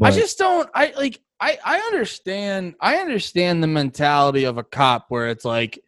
[0.00, 0.68] I just don't.
[0.74, 1.20] I like.
[1.40, 2.74] I I understand.
[2.80, 5.78] I understand the mentality of a cop where it's like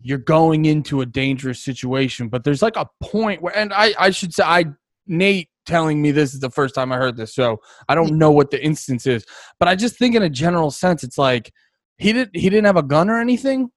[0.00, 4.10] you're going into a dangerous situation, but there's like a point where, and I I
[4.10, 4.66] should say, I
[5.06, 8.30] Nate telling me this is the first time I heard this, so I don't know
[8.30, 9.24] what the instance is,
[9.58, 11.52] but I just think in a general sense, it's like
[11.96, 13.70] he did he didn't have a gun or anything,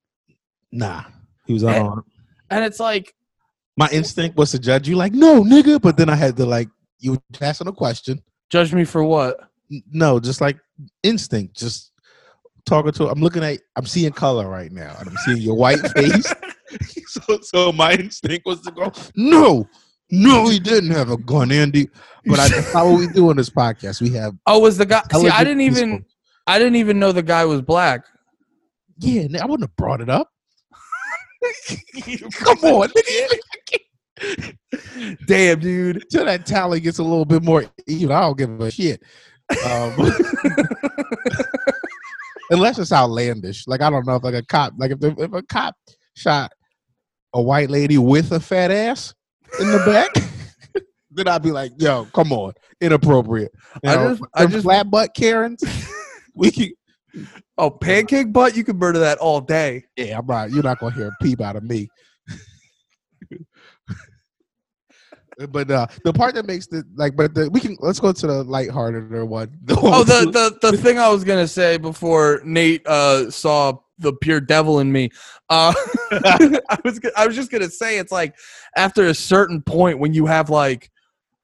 [0.72, 1.04] nah,
[1.46, 2.04] he was unarmed.
[2.50, 3.14] and it's like
[3.78, 5.80] My instinct was to judge you, like, no, nigga.
[5.80, 6.68] But then I had to like,
[7.00, 8.22] you were asking a question.
[8.50, 9.40] judge me for what?
[9.92, 10.58] No, just like
[11.04, 11.92] instinct, just
[12.66, 13.08] talking to.
[13.10, 13.60] I'm looking at.
[13.76, 16.34] I'm seeing color right now, and I'm seeing your white face.
[17.08, 19.68] so, so my instinct was to go, no,
[20.10, 21.90] no, he didn't have a gun, Andy.
[22.26, 24.02] But I, that's not what we do on this podcast.
[24.02, 24.36] We have.
[24.46, 25.02] Oh, was the guy?
[25.14, 26.08] See, I didn't even people.
[26.46, 28.06] I didn't even know the guy was black.
[29.00, 30.30] Yeah, I wouldn't have brought it up.
[32.34, 32.90] Come on.
[35.28, 35.98] Damn, dude.
[35.98, 39.04] Until that tally gets a little bit more even, I don't give a shit.
[39.66, 39.94] Um,
[42.52, 43.68] unless it's outlandish.
[43.68, 45.76] Like I don't know if like a cop, like if the, if a cop
[46.16, 46.52] shot
[47.34, 49.14] a white lady with a fat ass
[49.60, 53.52] in the back, then I'd be like, "Yo, come on, inappropriate."
[53.84, 55.64] You I know, just- I just- flat butt Karens.
[56.36, 56.70] we can,
[57.58, 59.84] Oh, pancake butt, you can murder that all day.
[59.96, 60.52] yeah, I'm right.
[60.52, 61.88] You're not gonna hear a peep out of me.
[65.50, 68.28] But uh the part that makes the like, but the we can let's go to
[68.28, 69.58] the lighthearted one.
[69.70, 74.40] Oh, the, the the thing I was gonna say before Nate uh saw the pure
[74.40, 75.10] devil in me.
[75.50, 75.74] Uh
[76.12, 78.36] I was I was just gonna say it's like
[78.76, 80.90] after a certain point when you have like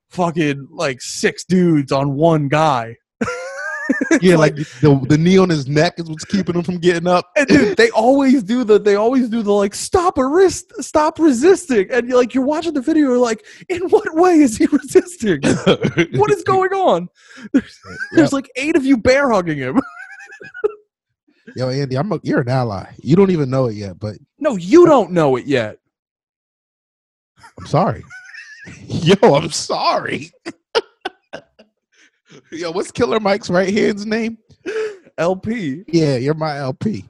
[0.09, 2.97] fucking like six dudes on one guy.
[4.21, 7.29] yeah, like the the knee on his neck is what's keeping him from getting up.
[7.35, 11.19] And dude, they always do the they always do the like stop a wrist, stop
[11.19, 11.89] resisting.
[11.91, 15.41] And you're like you're watching the video, you're like, in what way is he resisting?
[16.17, 17.09] what is going on?
[17.51, 17.79] There's,
[18.11, 19.81] there's like eight of you bear hugging him.
[21.55, 22.85] Yo, Andy, I'm a, you're an ally.
[22.99, 25.77] You don't even know it yet, but No, you don't know it yet.
[27.59, 28.03] I'm sorry.
[28.87, 30.31] Yo, I'm sorry.
[32.51, 34.37] Yo, what's Killer Mike's right hand's name?
[35.17, 35.83] El-P.
[35.87, 37.05] Yeah, you're my El-P.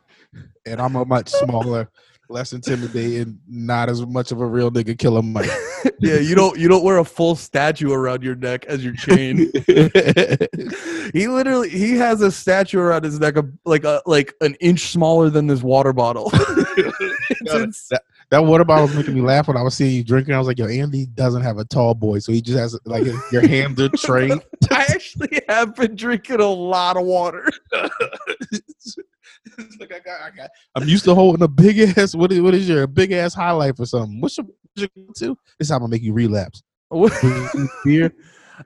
[0.65, 1.89] And I'm a much smaller,
[2.29, 5.49] less intimidating, not as much of a real nigga Killer Mike.
[5.99, 9.51] Yeah, you don't you don't wear a full statue around your neck as your chain.
[11.13, 14.91] he literally he has a statue around his neck of like a like an inch
[14.91, 16.29] smaller than this water bottle.
[16.33, 20.03] It's ins- that, that water bottle was making me laugh when I was seeing you
[20.03, 20.33] drinking.
[20.33, 23.05] I was like, yo, Andy doesn't have a tall boy, so he just has like
[23.31, 24.43] your hands are trained.
[24.71, 27.47] I actually have been drinking a lot of water.
[29.79, 32.15] Like I got, I got, I'm used to holding a big ass.
[32.15, 34.19] What is, what is your big ass highlight for something?
[34.19, 34.47] What's your,
[35.05, 35.37] what's your to?
[35.59, 36.63] This time I'm gonna make you relapse.
[37.83, 38.13] Beer.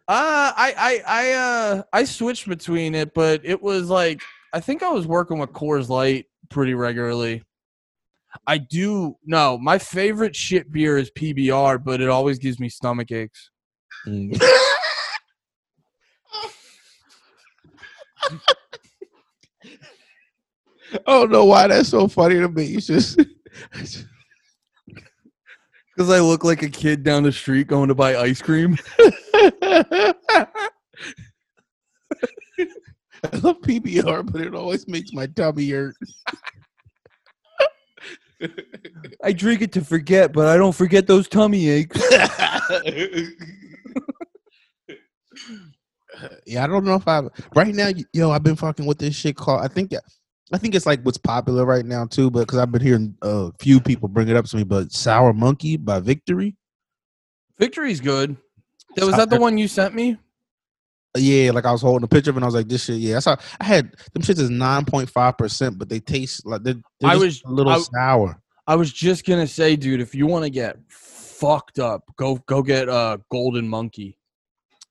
[0.08, 4.22] Uh, I, I, I, uh, I switched between it, but it was like
[4.54, 7.44] I think I was working with Coors Light pretty regularly.
[8.46, 13.12] I do no, my favorite shit beer is PBR, but it always gives me stomach
[13.12, 13.50] aches.
[14.06, 14.42] Mm.
[20.94, 22.76] I don't know why that's so funny to me.
[22.76, 23.20] It's just
[25.98, 28.78] Because I look like a kid down the street going to buy ice cream.
[29.00, 30.14] I
[33.42, 35.96] love PBR, but it always makes my tummy hurt.
[39.24, 42.00] I drink it to forget, but I don't forget those tummy aches.
[46.46, 47.22] yeah, I don't know if I
[47.56, 47.90] right now.
[48.14, 49.62] Yo, I've been fucking with this shit called.
[49.64, 49.92] I think,
[50.54, 52.30] I think it's like what's popular right now too.
[52.30, 55.34] But because I've been hearing a few people bring it up to me, but Sour
[55.34, 56.56] Monkey by Victory.
[57.58, 58.38] Victory's good.
[58.96, 60.18] That was that the one you sent me?
[61.16, 62.98] Yeah, like I was holding a picture of it and I was like, this shit,
[62.98, 63.14] yeah.
[63.14, 66.64] That's how I had them shits is nine point five percent, but they taste like
[66.64, 68.42] they're, they're I was- a little I- sour.
[68.70, 72.62] I was just gonna say, dude, if you want to get fucked up, go go
[72.62, 74.18] get uh Golden Monkey.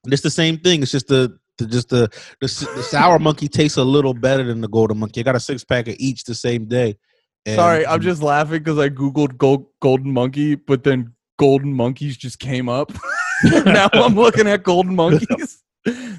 [0.06, 0.82] It's the same thing.
[0.82, 2.08] It's just the, the just the,
[2.40, 5.20] the the sour monkey tastes a little better than the golden monkey.
[5.20, 6.96] I got a six pack of each the same day.
[7.44, 12.16] And- Sorry, I'm just laughing because I googled gold, Golden Monkey, but then Golden Monkeys
[12.16, 12.92] just came up.
[13.66, 15.62] now I'm looking at Golden Monkeys.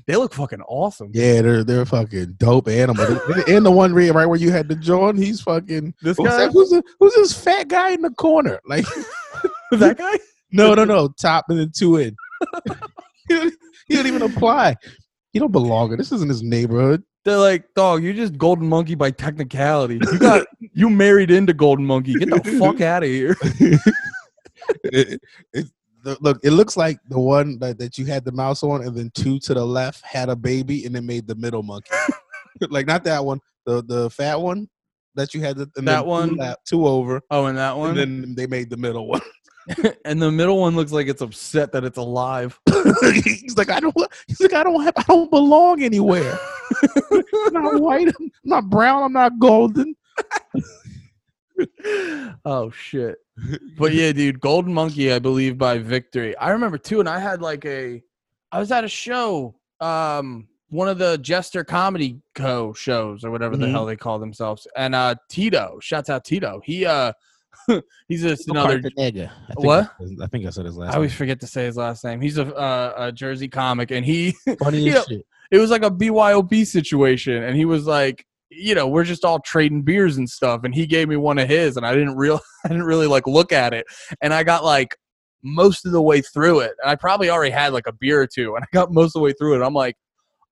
[0.05, 1.11] They look fucking awesome.
[1.13, 3.09] yeah, they're they're fucking dope animals.
[3.47, 5.93] and, the one right where you had the John, he's fucking.
[6.01, 8.59] This Who's, guy, that, who's, who's this fat guy in the corner?
[8.65, 8.85] Like
[9.71, 10.17] that guy.
[10.51, 12.15] no, no, no, top and then two in.
[13.27, 14.75] he, don't even apply.
[15.33, 15.95] He don't belong.
[15.97, 17.03] This isn't his neighborhood.
[17.25, 19.99] They're like, dog, you're just Golden Monkey by technicality.
[20.09, 22.13] You got you married into Golden Monkey.
[22.13, 23.35] Get the fuck out of here.
[24.85, 25.21] It-
[25.53, 25.67] it-
[26.07, 28.95] the, look, it looks like the one that, that you had the mouse on, and
[28.95, 31.91] then two to the left had a baby, and it made the middle monkey.
[32.69, 34.69] like not that one, the the fat one
[35.15, 35.57] that you had.
[35.57, 36.35] The, and That then two one?
[36.37, 37.97] left- two over, Oh, and that one.
[37.97, 39.21] and then they made the middle one.
[40.05, 42.57] and the middle one looks like it's upset that it's alive.
[43.25, 43.93] he's like, I don't.
[44.27, 44.93] He's like, I don't have.
[44.95, 46.39] I don't belong anywhere.
[47.11, 48.07] I'm not white.
[48.17, 49.03] I'm not brown.
[49.03, 49.93] I'm not golden.
[52.45, 53.17] oh shit.
[53.77, 56.35] But yeah, dude, Golden Monkey, I believe by Victory.
[56.37, 58.01] I remember too, and I had like a
[58.51, 63.55] I was at a show, um, one of the Jester Comedy Co shows or whatever
[63.57, 63.71] the Mhm.
[63.71, 64.67] hell they call themselves.
[64.75, 66.61] And uh Tito, shouts out Tito.
[66.63, 67.13] He uh
[68.07, 69.91] he's just another I think What?
[69.99, 70.93] I, I think I said his last.
[70.93, 72.21] I always forget to say his last name.
[72.21, 74.33] He's a uh, a Jersey comic and he.
[74.59, 75.25] Funny you know, shit.
[75.51, 79.39] it was like a BYOB situation, and he was like, you know, we're just all
[79.39, 82.39] trading beers and stuff, and he gave me one of his, and I didn't real,
[82.65, 83.85] I didn't really like look at it,
[84.21, 84.95] and I got like
[85.43, 88.27] most of the way through it, and I probably already had like a beer or
[88.27, 89.57] two, and I got most of the way through it.
[89.57, 89.95] and I'm like,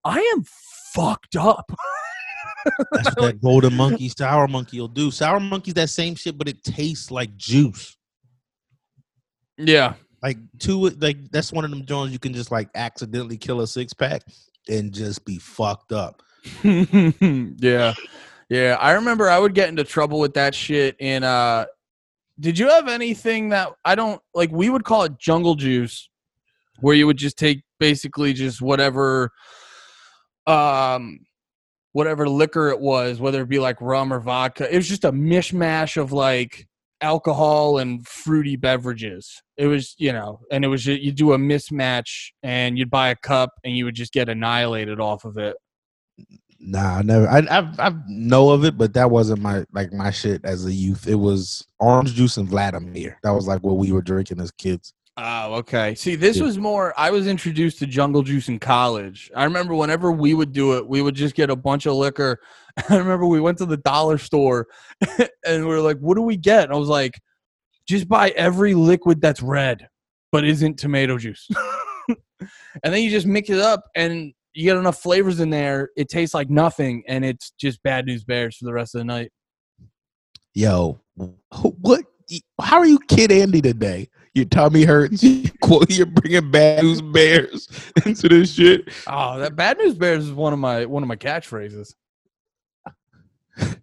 [0.04, 0.44] I am
[0.94, 1.72] fucked up.
[2.92, 5.12] That's what that golden monkey, sour monkey will do.
[5.12, 7.96] Sour monkey's that same shit, but it tastes like juice.
[9.58, 13.62] Yeah, Like two, like that's one of them joints you can just like accidentally kill
[13.62, 14.24] a six pack
[14.68, 16.24] and just be fucked up.
[16.64, 17.94] yeah,
[18.50, 18.78] yeah.
[18.80, 20.96] I remember I would get into trouble with that shit.
[21.00, 21.66] In uh,
[22.40, 24.52] did you have anything that I don't like?
[24.52, 26.10] We would call it jungle juice,
[26.80, 29.32] where you would just take basically just whatever,
[30.48, 31.20] um,
[31.94, 34.72] whatever liquor it was, whether it be like rum or vodka.
[34.72, 36.68] It was just a mishmash of like
[37.02, 39.42] alcohol and fruity beverages.
[39.58, 43.16] It was, you know, and it was you do a mismatch and you'd buy a
[43.16, 45.56] cup and you would just get annihilated off of it.
[46.60, 47.28] Nah, I never.
[47.28, 51.08] I I've know of it, but that wasn't my like my shit as a youth.
[51.08, 53.20] It was orange juice and Vladimir.
[53.24, 54.94] That was like what we were drinking as kids.
[55.18, 55.96] Oh, okay.
[55.96, 56.94] See, this was more.
[56.98, 59.32] I was introduced to jungle juice in college.
[59.34, 62.40] I remember whenever we would do it, we would just get a bunch of liquor.
[62.90, 64.68] I remember we went to the dollar store
[65.46, 67.14] and we were like, "What do we get?" And I was like,
[67.88, 69.88] "Just buy every liquid that's red,
[70.34, 71.48] but isn't tomato juice."
[72.10, 75.90] and then you just mix it up, and you get enough flavors in there.
[75.98, 79.06] It tastes like nothing, and it's just bad news bears for the rest of the
[79.06, 79.32] night.
[80.54, 81.00] Yo,
[81.60, 82.06] what?
[82.60, 84.10] How are you, Kid Andy, today?
[84.34, 85.24] Your tummy hurts.
[85.66, 87.68] You- You're bringing bad news bears
[88.06, 88.88] into this shit.
[89.08, 91.94] Oh, that bad news bears is one of my one of my catchphrases.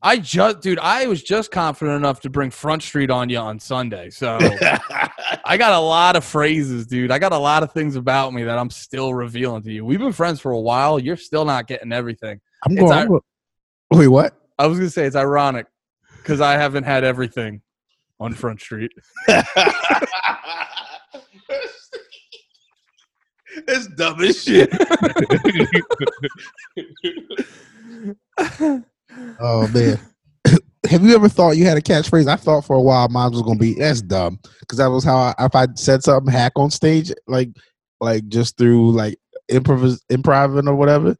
[0.03, 3.59] I just, dude, I was just confident enough to bring Front Street on you on
[3.59, 4.39] Sunday, so
[5.45, 7.11] I got a lot of phrases, dude.
[7.11, 9.85] I got a lot of things about me that I'm still revealing to you.
[9.85, 10.99] We've been friends for a while.
[10.99, 12.41] You're still not getting everything.
[12.67, 12.93] I'm It's going.
[12.93, 13.21] our- I'm going-
[13.93, 14.35] Wait, what?
[14.59, 15.67] I was gonna say it's ironic
[16.19, 17.63] because I haven't had everything
[18.21, 18.91] on Front Street.
[23.69, 24.71] It's dumb as shit.
[29.41, 29.99] oh man.
[30.91, 32.29] Have you ever thought you had a catchphrase?
[32.29, 35.17] I thought for a while mine was gonna be that's dumb because that was how
[35.17, 37.51] I, if I said something hack on stage like
[38.01, 39.19] like just through like
[39.51, 41.17] improv improving or whatever,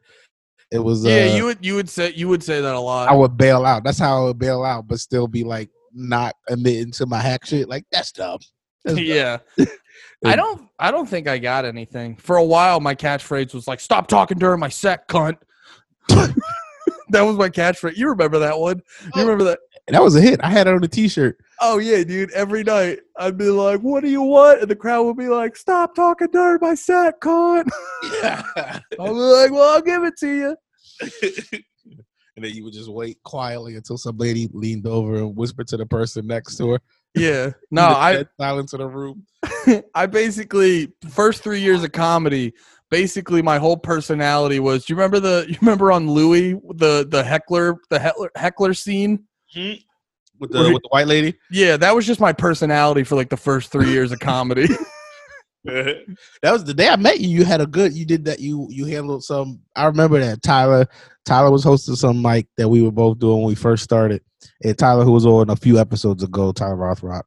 [0.71, 3.07] it was yeah, uh, you would you would say you would say that a lot.
[3.09, 3.83] I would bail out.
[3.83, 7.45] That's how I would bail out, but still be like not admitting to my hack
[7.45, 7.69] shit.
[7.69, 8.39] Like that's dumb.
[8.83, 9.05] That's dumb.
[9.05, 9.37] yeah.
[10.25, 12.15] I don't I don't think I got anything.
[12.15, 15.37] For a while my catchphrase was like stop talking during my set, cunt.
[17.13, 17.95] that was my catchphrase.
[17.95, 18.81] You remember that one?
[19.03, 19.21] You oh.
[19.21, 19.59] remember that?
[19.87, 20.39] That was a hit.
[20.43, 21.37] I had it on a t-shirt.
[21.59, 22.31] Oh yeah, dude.
[22.31, 25.55] Every night I'd be like, "What do you want?" And the crowd would be like,
[25.55, 27.69] "Stop talking during my set, cunt."
[28.03, 30.57] I'd be like, "Well, I'll give it to you."
[32.35, 35.85] and then you would just wait quietly until somebody leaned over and whispered to the
[35.85, 36.79] person next to her.
[37.15, 37.51] Yeah.
[37.71, 39.25] No, I dead silence in the room.
[39.95, 42.53] I basically first three years of comedy.
[42.93, 44.85] Basically, my whole personality was.
[44.85, 45.47] Do you remember the?
[45.49, 49.23] You remember on Louie the the heckler the heckler heckler scene?
[49.51, 49.73] Hmm?
[50.37, 51.33] With the you- with the white lady.
[51.49, 54.67] Yeah, that was just my personality for like the first three years of comedy.
[55.63, 56.05] that
[56.43, 57.29] was the day I met you.
[57.29, 57.93] You had a good.
[57.93, 58.39] You did that.
[58.39, 59.61] You you handled some.
[59.75, 60.85] I remember that Tyler.
[61.25, 64.21] Tyler was hosting some mic that we were both doing when we first started.
[64.63, 67.23] And Tyler, who was on a few episodes ago, Tyler Rothrock,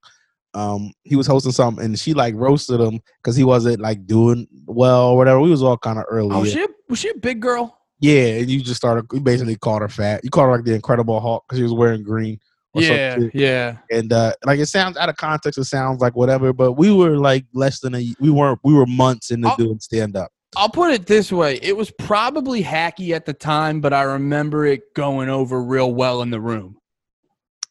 [0.57, 4.47] um, he was hosting something, and she like roasted him because he wasn't like doing
[4.67, 5.41] well or whatever.
[5.41, 6.35] We was all kind of early.
[6.35, 7.79] oh, she a, was she a big girl?
[8.01, 9.07] Yeah, and you just started.
[9.13, 10.23] You basically called her fat.
[10.25, 12.39] You called her like the Incredible Hulk because she was wearing green.
[12.75, 13.77] or Yeah, yeah.
[13.91, 15.59] and uh, like it sounds out of context.
[15.59, 18.15] It sounds like whatever, but we were like less than a.
[18.21, 18.59] We weren't.
[18.65, 20.31] We were months into I'll- doing stand up.
[20.59, 24.65] I'll put it this way: it was probably hacky at the time, but I remember
[24.65, 26.79] it going over real well in the room.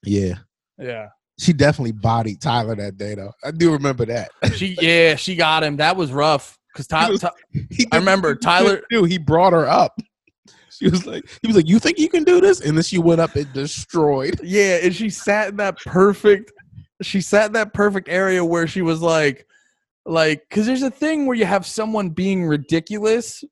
[0.04, 0.36] Yeah,
[0.78, 1.08] Yeah.
[1.38, 3.34] She definitely bodied Tyler that day, though.
[3.44, 4.32] I do remember that.
[4.56, 5.78] She yeah, she got him.
[5.78, 7.18] That was rough because Tyler.
[7.92, 9.98] I remember Tyler- Dude, he brought her up.
[10.70, 12.98] She was like, he was like, "You think you can do this?" And then she
[12.98, 14.40] went up and destroyed.
[14.44, 16.52] Yeah, and she sat in that perfect.
[17.02, 19.46] She sat in that perfect area where she was like,
[20.06, 23.44] like, because there's a thing where you have someone being ridiculous,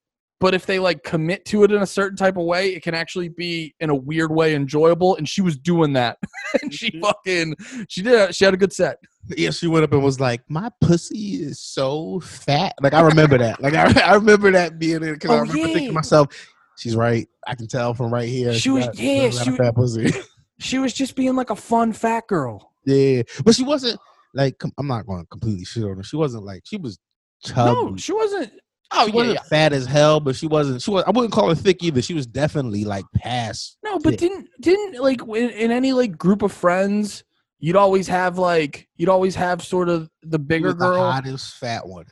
[0.43, 2.93] but if they like commit to it in a certain type of way, it can
[2.93, 5.15] actually be in a weird way enjoyable.
[5.15, 6.17] And she was doing that,
[6.61, 6.99] and she mm-hmm.
[6.99, 7.55] fucking,
[7.87, 8.35] she did.
[8.35, 8.97] She had a good set.
[9.37, 13.37] Yeah, she went up and was like, "My pussy is so fat." Like I remember
[13.37, 13.61] that.
[13.61, 15.65] Like I, I remember that being in because I Oh, remember yeah.
[15.67, 16.27] thinking to myself,
[16.77, 17.25] "She's right.
[17.47, 20.11] I can tell from right here." She was- got- yeah, got she was- fat pussy.
[20.59, 22.73] She was just being like a fun fat girl.
[22.85, 23.97] yeah, but she wasn't
[24.33, 24.61] like.
[24.77, 26.03] I'm not going to completely shit on her.
[26.03, 26.99] She wasn't like she was
[27.45, 27.71] chubby.
[27.71, 28.51] No, she wasn't.
[28.95, 29.43] Oh she yeah, wasn't yeah.
[29.43, 30.81] fat as hell, but she wasn't.
[30.81, 31.03] She was.
[31.05, 32.01] I wouldn't call her thick either.
[32.01, 33.77] She was definitely like past.
[33.83, 34.17] No, but Yeah.
[34.29, 37.23] didn't didn't like in, in any like group of friends,
[37.59, 41.11] you'd always have like you'd always have sort of the bigger the girl.
[41.11, 42.05] hottest fat one.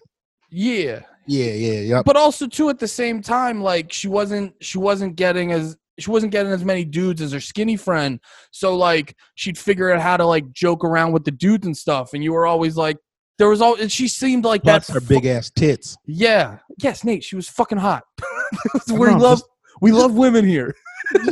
[0.49, 2.05] Yeah, Yeah, yeah, yep.
[2.05, 6.09] but also too at the same time, like she wasn't she wasn't getting as she
[6.09, 8.19] wasn't getting as many dudes as her skinny friend.
[8.51, 12.13] So like she'd figure out how to like joke around with the dudes and stuff,
[12.13, 12.97] and you were always like.
[13.37, 13.75] There was all.
[13.79, 14.93] and She seemed like Plus that.
[14.93, 15.97] her big ass tits.
[16.05, 16.59] Yeah.
[16.81, 17.23] Yes, Nate.
[17.23, 18.03] She was fucking hot.
[18.91, 19.45] We love just-
[19.81, 20.75] we love women here.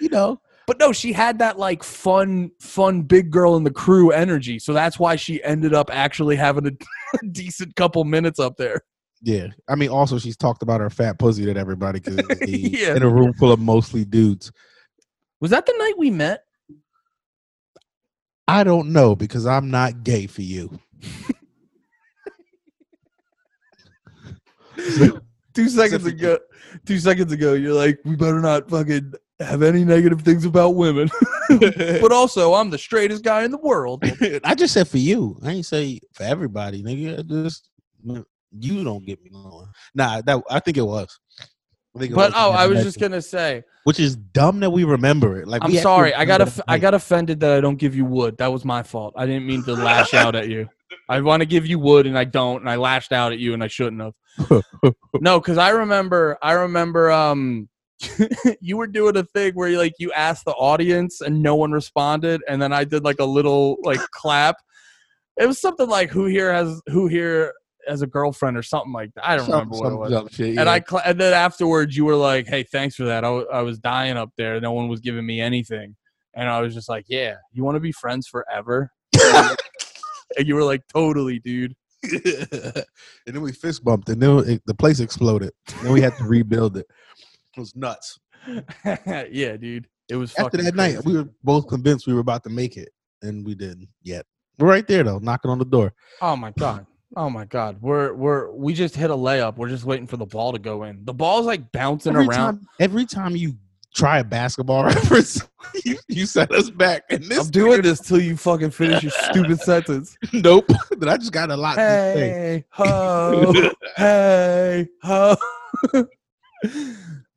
[0.00, 0.40] You know.
[0.66, 4.58] But no, she had that like fun, fun big girl in the crew energy.
[4.58, 8.80] So that's why she ended up actually having a decent couple minutes up there.
[9.22, 12.96] Yeah, I mean, also she's talked about her fat pussy to everybody because Yeah.
[12.96, 14.50] in a room full of mostly dudes.
[15.40, 16.40] Was that the night we met?
[18.48, 20.78] I don't know because I'm not gay for you.
[25.54, 26.38] Two seconds ago,
[26.84, 31.08] two seconds ago, you're like, we better not fucking have any negative things about women.
[31.48, 34.02] but also, I'm the straightest guy in the world.
[34.44, 35.38] I just said for you.
[35.44, 37.20] I ain't say for everybody, nigga.
[37.20, 37.70] I Just
[38.58, 39.68] you don't get me going.
[39.94, 41.18] Nah, that I think it was.
[41.96, 44.82] Think it But was oh, I was just gonna say, which is dumb that we
[44.82, 45.46] remember it.
[45.46, 46.14] Like I'm sorry.
[46.14, 48.38] I got the I got offended that I don't give you wood.
[48.38, 49.14] That was my fault.
[49.16, 50.68] I didn't mean to lash out at you.
[51.08, 53.54] I want to give you wood and I don't, and I lashed out at you
[53.54, 54.62] and I shouldn't have.
[55.20, 57.68] no, because I remember, I remember, um,
[58.60, 61.72] you were doing a thing where you like you asked the audience and no one
[61.72, 64.56] responded, and then I did like a little like clap.
[65.36, 67.52] It was something like who here has who here
[67.86, 69.26] has a girlfriend or something like that.
[69.28, 70.32] I don't Some- remember what it was.
[70.32, 70.68] shit, And.
[70.68, 73.24] I cla and then afterwards you were like, "Hey, thanks for that.
[73.24, 74.60] I I was dying up there.
[74.60, 75.94] No one was giving me anything."
[76.34, 78.90] And I was just like, "Yeah, you want to be friends forever?"
[80.38, 81.74] and you were like, "Totally, dude."
[82.12, 82.84] and
[83.26, 85.52] then we fist bumped, and then it, the place exploded.
[85.82, 86.86] Then we had to rebuild it.
[87.56, 88.18] It was nuts.
[88.84, 89.86] yeah, dude.
[90.08, 92.90] It was After that night, we were both convinced we were about to make it,
[93.22, 94.26] and we didn't yet.
[94.58, 95.94] We're right there though, knocking on the door.
[96.20, 96.86] Oh my god.
[97.16, 97.80] Oh my god.
[97.80, 99.56] We're we're we just hit a layup.
[99.56, 101.04] We're just waiting for the ball to go in.
[101.04, 102.58] The ball's like bouncing Every around.
[102.58, 103.56] time, every time you
[103.94, 105.40] try a basketball reference,
[105.84, 107.04] you, you set us back.
[107.10, 110.16] And this I'm doing this till you fucking finish your stupid sentence.
[110.32, 110.70] Nope.
[110.98, 112.18] But I just got a lot to say.
[112.18, 113.52] Hey ho,
[113.96, 115.36] hey ho.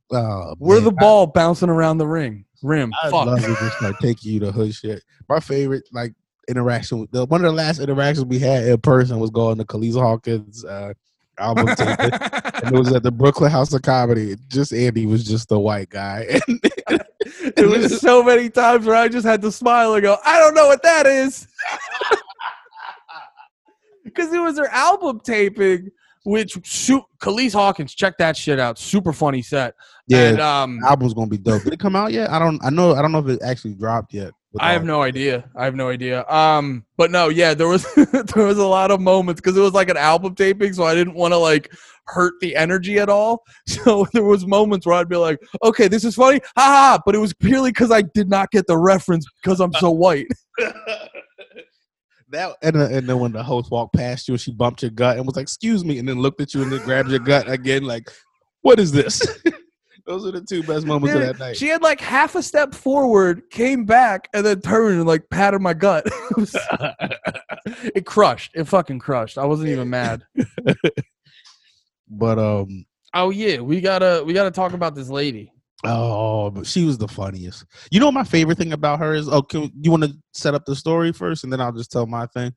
[0.09, 2.93] Oh, We're man, the ball bouncing around the ring rim.
[3.03, 3.25] I, I Fuck.
[3.25, 5.03] love to just start taking you to hood shit.
[5.27, 6.13] My favorite like
[6.47, 9.65] interaction with the one of the last interactions we had in person was going to
[9.65, 10.93] Calise Hawkins uh,
[11.39, 12.11] album taping.
[12.13, 14.35] and it was at the Brooklyn House of Comedy.
[14.47, 16.39] Just Andy was just a white guy.
[16.87, 17.01] And
[17.57, 20.53] It was so many times where I just had to smile and go, I don't
[20.55, 21.47] know what that is.
[24.03, 25.91] Because it was her album taping,
[26.23, 28.79] which shoot Calise Hawkins, check that shit out.
[28.79, 29.75] Super funny set.
[30.07, 31.63] yeah, And um, album's gonna be dope.
[31.63, 32.29] Did it come out yet?
[32.31, 32.63] I don't.
[32.63, 32.95] I know.
[32.95, 34.31] I don't know if it actually dropped yet.
[34.59, 35.49] I have no idea.
[35.55, 36.25] I have no idea.
[36.29, 37.85] Um, but no, yeah, there was
[38.35, 40.95] there was a lot of moments because it was like an album taping, so I
[40.95, 41.71] didn't want to like
[42.05, 43.43] hurt the energy at all.
[43.67, 47.15] So there was moments where I'd be like, "Okay, this is funny," ha ha, but
[47.15, 50.27] it was purely because I did not get the reference because I'm so white.
[52.29, 54.91] that and, uh, and then when the host walked past you and she bumped your
[54.91, 57.19] gut and was like, "Excuse me," and then looked at you and then grabbed your
[57.19, 58.09] gut again, like,
[58.61, 59.21] "What is this?"
[60.07, 61.57] Those are the two best moments Dude, of that night.
[61.57, 65.59] She had like half a step forward, came back, and then turned and like patted
[65.59, 66.05] my gut.
[66.07, 66.55] it, was,
[67.93, 68.51] it crushed.
[68.55, 69.37] It fucking crushed.
[69.37, 70.23] I wasn't even mad.
[72.09, 75.51] but um, Oh yeah, we gotta we gotta talk about this lady.
[75.83, 77.65] oh, but she was the funniest.
[77.91, 79.27] You know, what my favorite thing about her is.
[79.27, 82.05] Oh, can, you want to set up the story first, and then I'll just tell
[82.05, 82.53] my thing,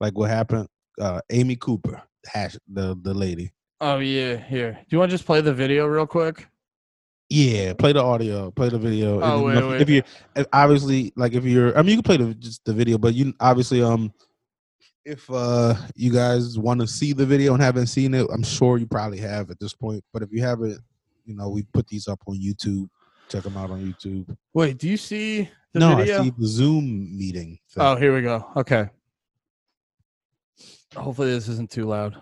[0.00, 0.68] like what happened.
[1.00, 3.52] Uh, Amy Cooper, hash the the lady.
[3.80, 4.72] Oh yeah, here.
[4.72, 6.46] Do you want to just play the video real quick?
[7.28, 9.20] Yeah, play the audio, play the video.
[9.20, 9.80] Oh, wait, if, wait.
[9.80, 10.02] if you
[10.36, 13.14] if obviously like if you're, I mean, you can play the just the video, but
[13.14, 14.12] you obviously um,
[15.04, 18.78] if uh you guys want to see the video and haven't seen it, I'm sure
[18.78, 20.04] you probably have at this point.
[20.12, 20.80] But if you haven't,
[21.24, 22.88] you know, we put these up on YouTube.
[23.28, 24.36] Check them out on YouTube.
[24.54, 26.20] Wait, do you see the no, video?
[26.20, 27.58] I see the Zoom meeting.
[27.70, 27.82] Thing.
[27.82, 28.46] Oh, here we go.
[28.56, 28.88] Okay.
[30.94, 32.16] Hopefully this isn't too loud.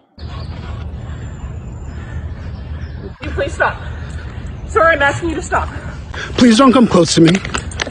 [3.22, 3.78] You please stop.
[4.74, 5.68] Sir, I'm asking you to stop.
[6.36, 7.30] Please don't come close to me.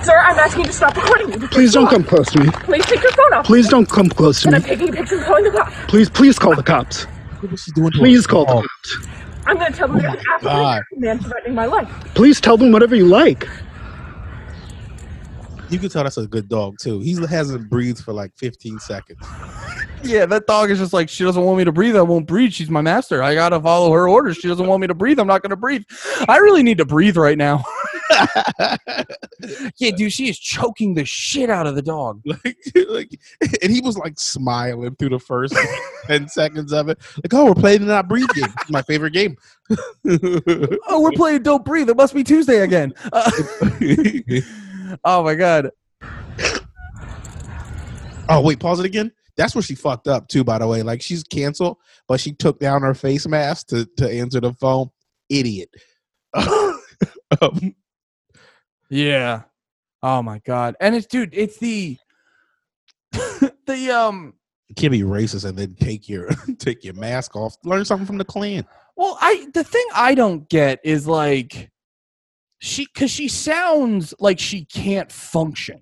[0.01, 1.47] Sir, I'm asking you to stop recording me.
[1.47, 2.51] Please don't come close to me.
[2.51, 3.45] Please take your phone off.
[3.45, 5.73] Please don't come close to And I'm taking a picture and calling the cops.
[5.87, 7.07] Please, please call the cops.
[7.41, 9.07] Look what doing Please call the cops.
[9.45, 11.89] I'm going to tell them there's an African man threatening my life.
[12.15, 13.47] Please tell them whatever you like.
[15.69, 16.99] You can tell that's a good dog too.
[16.99, 19.25] He hasn't breathed for like 15 seconds.
[20.03, 21.95] Yeah, that dog is just like she doesn't want me to breathe.
[21.95, 22.51] I won't breathe.
[22.51, 23.23] She's my master.
[23.23, 24.37] I gotta follow her orders.
[24.37, 25.19] She doesn't want me to breathe.
[25.19, 25.83] I'm not gonna breathe.
[26.27, 27.63] I really need to breathe right now.
[29.77, 32.21] yeah, dude, she is choking the shit out of the dog.
[32.25, 32.57] like,
[32.89, 33.19] like,
[33.61, 35.55] and he was like smiling through the first
[36.07, 36.99] 10 seconds of it.
[37.17, 38.53] Like, oh, we're playing the not breathe game.
[38.61, 39.37] It's my favorite game.
[40.89, 41.89] Oh, we're playing Don't Breathe.
[41.89, 42.93] It must be Tuesday again.
[43.11, 43.31] Uh,
[45.05, 45.71] oh my god.
[48.29, 49.11] oh, wait, pause it again.
[49.35, 50.83] That's where she fucked up too, by the way.
[50.83, 51.77] Like she's canceled,
[52.07, 54.89] but she took down her face mask to, to answer the phone.
[55.29, 55.69] Idiot.
[57.41, 57.75] Um,
[58.89, 59.41] Yeah.
[60.03, 60.75] Oh my god.
[60.79, 61.97] And it's dude, it's the
[63.11, 64.33] the um
[64.69, 66.29] you can't be racist and then take your
[66.59, 67.55] take your mask off.
[67.63, 68.65] Learn something from the Klan.
[68.95, 71.71] well, I the thing I don't get is like
[72.59, 75.81] she cuz she sounds like she can't function.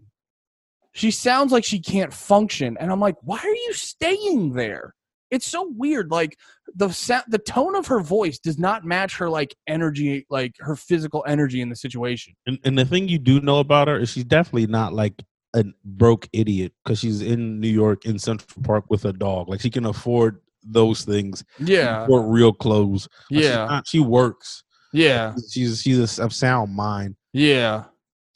[0.93, 4.93] She sounds like she can't function and I'm like, "Why are you staying there?"
[5.29, 6.37] It's so weird like
[6.75, 10.75] the sa- the tone of her voice does not match her like energy like her
[10.75, 12.33] physical energy in the situation.
[12.45, 15.23] And, and the thing you do know about her is she's definitely not like
[15.53, 19.47] a broke idiot because she's in New York in Central Park with a dog.
[19.47, 21.43] Like she can afford those things.
[21.59, 22.03] Yeah.
[22.03, 23.07] afford real clothes.
[23.29, 23.65] Like, Yeah.
[23.65, 24.63] not- she works.
[24.93, 25.33] Yeah.
[25.49, 27.15] She's she's a of sound mind.
[27.31, 27.85] Yeah.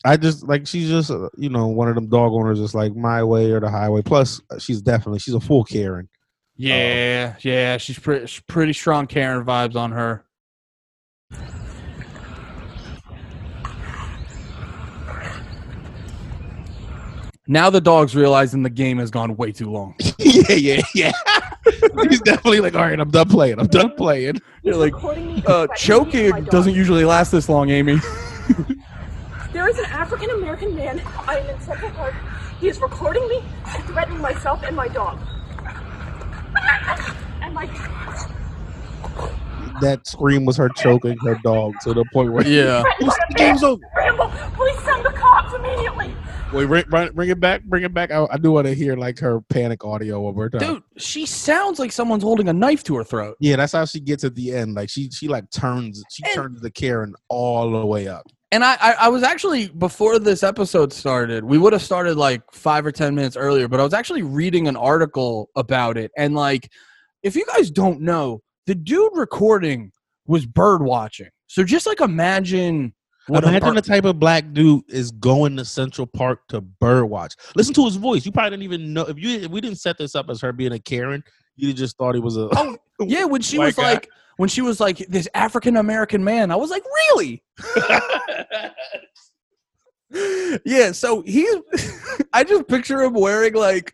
[0.06, 2.96] I just like she's just uh, you know one of them dog owners, just like
[2.96, 4.04] my way or the highway.
[4.04, 6.08] Plus, uh, she's definitely she's a full Karen.
[6.56, 10.26] Yeah, yeah, she's pretty pretty strong Karen vibes on her.
[17.48, 19.96] Now the dog's realizing the game has gone way too long.
[20.18, 21.12] yeah, yeah, yeah.
[22.10, 23.60] he's definitely like, all right, I'm done playing.
[23.60, 24.42] I'm done playing.
[24.64, 27.70] You're like, recording me and uh, threatening me and choking doesn't usually last this long,
[27.70, 28.00] Amy.
[29.56, 31.02] There is an African American man.
[31.30, 32.14] I am in Central Park.
[32.60, 35.18] He is recording me and threatening myself and my dog.
[37.42, 37.66] And my
[39.80, 42.82] That scream was her choking her dog to the point where Yeah.
[42.82, 43.82] threatened by the game's over.
[43.96, 44.28] Ramble,
[44.58, 46.14] please send the cops immediately.
[46.52, 48.12] Wait, bring, bring, bring it back, bring it back.
[48.12, 50.60] I, I do want to hear like her panic audio one more time.
[50.60, 53.38] Dude, she sounds like someone's holding a knife to her throat.
[53.40, 54.74] Yeah, that's how she gets at the end.
[54.76, 58.26] Like she she like turns she And- turns the Karen all the way up.
[58.52, 62.42] And I, I, I was actually before this episode started, we would have started like
[62.52, 66.12] five or ten minutes earlier, but I was actually reading an article about it.
[66.18, 66.70] And like,
[67.24, 69.92] if you guys don't know, the dude recording
[70.28, 71.30] was bird watching.
[71.48, 72.94] So just like imagine
[73.28, 77.06] what a Imagine the type of black dude is going to Central Park to bird
[77.06, 77.34] watch.
[77.56, 78.24] Listen to his voice.
[78.26, 80.54] You probably didn't even know if you if we didn't set this up as her
[80.54, 81.24] being a Karen.
[81.56, 82.50] You just thought he was a.
[82.52, 83.94] Oh, yeah, when she was guy.
[83.94, 87.44] like when she was like this African American man, I was like, really?
[90.66, 91.56] yeah, so he's
[92.34, 93.94] I just picture him wearing like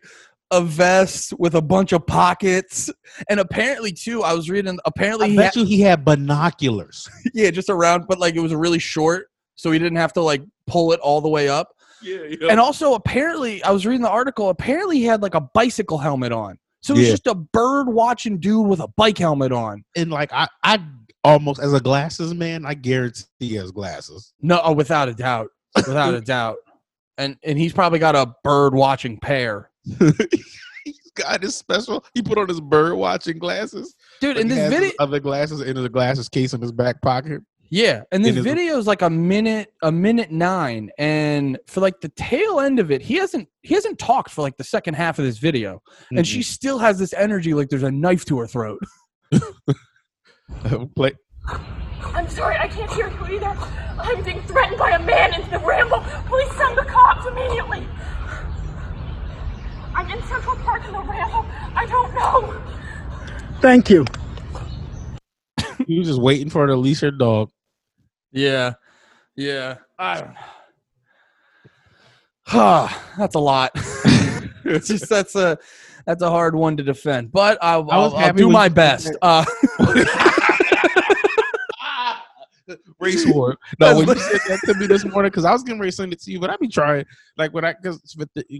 [0.50, 2.90] a vest with a bunch of pockets.
[3.28, 7.08] And apparently too, I was reading apparently I he bet had, you he had binoculars.
[7.34, 10.42] yeah, just around, but like it was really short, so he didn't have to like
[10.66, 11.68] pull it all the way up.
[12.02, 12.18] Yeah,
[12.50, 16.32] And also apparently I was reading the article, apparently he had like a bicycle helmet
[16.32, 16.58] on.
[16.82, 17.12] So he's Yeah.
[17.12, 19.84] just a bird watching dude with a bike helmet on.
[19.96, 20.80] and like I, I
[21.24, 24.32] almost as a glasses man, I guarantee he has glasses.
[24.42, 25.48] No, oh, without a doubt.
[25.76, 26.56] Without a doubt.
[27.18, 29.70] And and he's probably got a bird watching pair.
[30.84, 32.04] He's got his special.
[32.14, 33.94] He put on his bird watching glasses.
[34.20, 37.42] Dude, in this video other glasses in the glasses case in his back pocket.
[37.72, 42.02] Yeah, and this in video is like a minute a minute 9 and for like
[42.02, 45.18] the tail end of it, he hasn't he hasn't talked for like the second half
[45.18, 45.82] of this video.
[46.14, 48.78] And she still has this energy like there's a knife to her throat.
[50.94, 51.12] play.
[52.04, 53.56] I'm sorry, I can't hear you either.
[53.98, 56.00] I'm being threatened by a man in the ramble.
[56.26, 57.88] Please send the cops immediately.
[59.94, 61.46] I'm in Central Park in the ramble.
[61.74, 62.62] I don't know.
[63.62, 64.04] Thank you.
[65.86, 67.50] He was just waiting for her to leash her dog.
[68.32, 68.74] Yeah.
[69.36, 70.34] Yeah, I don't
[72.54, 72.88] know.
[73.16, 73.72] that's a lot.
[74.64, 75.58] it's just that's a
[76.06, 79.16] that's a hard one to defend, but I'll, I I'll, I'll do my best.
[79.22, 79.44] Uh,
[83.00, 83.56] race war.
[83.80, 85.96] No, when you said that to me this morning, because I was getting ready to
[85.96, 87.06] send it to you, but I be trying
[87.38, 88.14] like when I because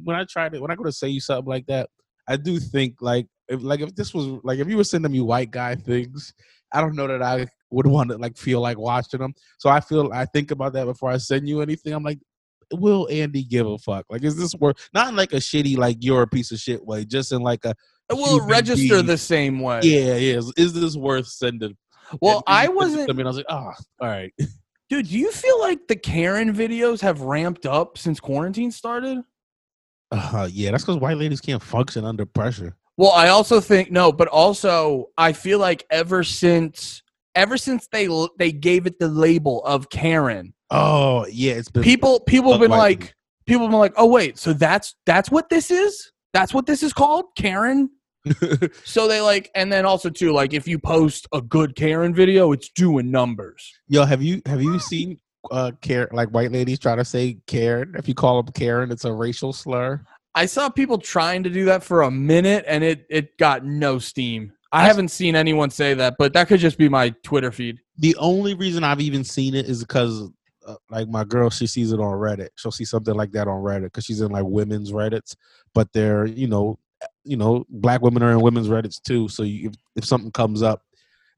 [0.04, 1.90] when I tried it when I go to say you something like that,
[2.26, 5.20] I do think like if like if this was like if you were sending me
[5.20, 6.32] white guy things,
[6.72, 9.34] I don't know that I would want to like feel like watching them.
[9.58, 11.92] So I feel I think about that before I send you anything.
[11.92, 12.18] I'm like.
[12.74, 14.06] Will Andy give a fuck?
[14.08, 16.82] Like, is this worth not in like a shitty, like you're a piece of shit
[16.82, 17.74] way, just in like a
[18.10, 19.80] it will register the same way.
[19.82, 20.38] yeah, yeah.
[20.38, 21.76] Is, is this worth sending?
[22.20, 23.08] Well, I you sent it wasn't.
[23.08, 24.32] to me and I was like, oh, all right.
[24.88, 29.22] Dude, do you feel like the Karen videos have ramped up since quarantine started?
[30.10, 32.76] Uh, yeah, that's because white ladies can't function under pressure.
[32.98, 37.02] Well, I also think no, but also I feel like ever since
[37.34, 38.08] ever since they
[38.38, 42.70] they gave it the label of Karen, Oh, yeah, it's been people people have been
[42.70, 43.12] like people.
[43.46, 46.12] people have been like, "Oh wait, so that's that's what this is?
[46.32, 47.26] That's what this is called?
[47.36, 47.90] Karen?"
[48.84, 52.52] so they like and then also too like if you post a good Karen video,
[52.52, 53.70] it's doing numbers.
[53.88, 55.18] Yo, have you have you seen
[55.50, 57.94] uh Karen like white ladies try to say Karen?
[57.98, 60.02] If you call them Karen, it's a racial slur.
[60.34, 63.98] I saw people trying to do that for a minute and it it got no
[63.98, 64.52] steam.
[64.72, 67.78] I haven't seen anyone say that, but that could just be my Twitter feed.
[67.98, 70.30] The only reason I've even seen it is because
[70.66, 72.48] uh, like my girl, she sees it on Reddit.
[72.56, 75.36] She'll see something like that on Reddit because she's in like women's Reddits,
[75.74, 76.78] but they're you know,
[77.24, 79.28] you know, black women are in women's Reddits too.
[79.28, 80.82] So you, if if something comes up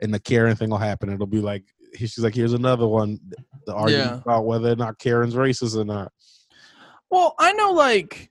[0.00, 1.64] and the Karen thing will happen, it'll be like
[1.96, 3.18] she's like, here's another one.
[3.66, 4.20] The argument Yeah.
[4.20, 6.12] about whether or not Karen's racist or not.
[7.10, 8.30] Well, I know like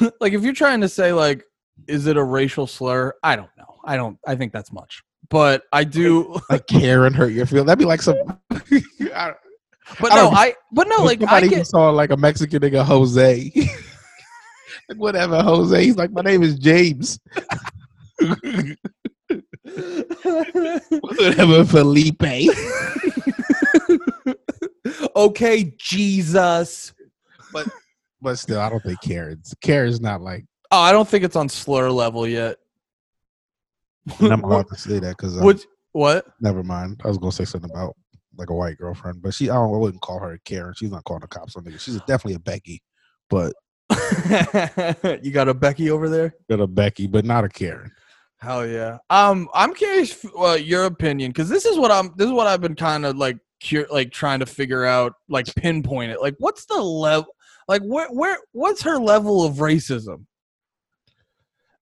[0.20, 1.44] like if you're trying to say like
[1.88, 3.14] is it a racial slur?
[3.22, 3.73] I don't know.
[3.86, 5.02] I don't I think that's much.
[5.28, 7.66] But I do Like Karen hurt your feelings.
[7.66, 8.16] That'd be like some.
[8.50, 9.34] I,
[10.00, 13.52] but I no, I but no, like I get saw like a Mexican nigga Jose.
[14.88, 15.84] like whatever, Jose.
[15.84, 17.18] He's like, my name is James.
[21.00, 22.22] whatever, Felipe.
[25.16, 26.92] okay, Jesus.
[27.52, 27.68] But
[28.22, 29.54] but still, I don't think Karen's.
[29.60, 30.46] Karen's not like.
[30.70, 32.56] Oh, I don't think it's on slur level yet.
[34.20, 36.26] And I'm allowed to say that because What what?
[36.40, 37.00] never mind.
[37.04, 37.96] I was gonna say something about
[38.36, 39.48] like a white girlfriend, but she.
[39.48, 40.74] I, don't, I wouldn't call her a Karen.
[40.76, 41.80] She's not calling the cops on niggas.
[41.80, 42.82] She's definitely a Becky,
[43.30, 43.54] but
[45.22, 46.34] you got a Becky over there?
[46.50, 47.90] got a Becky, but not a Karen.
[48.38, 48.98] Hell yeah.
[49.08, 52.12] Um, I'm curious uh, your opinion because this is what I'm.
[52.16, 55.46] This is what I've been kind of like, cur- like trying to figure out, like
[55.54, 56.20] pinpoint it.
[56.20, 57.34] Like, what's the level?
[57.68, 60.26] Like, where, where, what's her level of racism?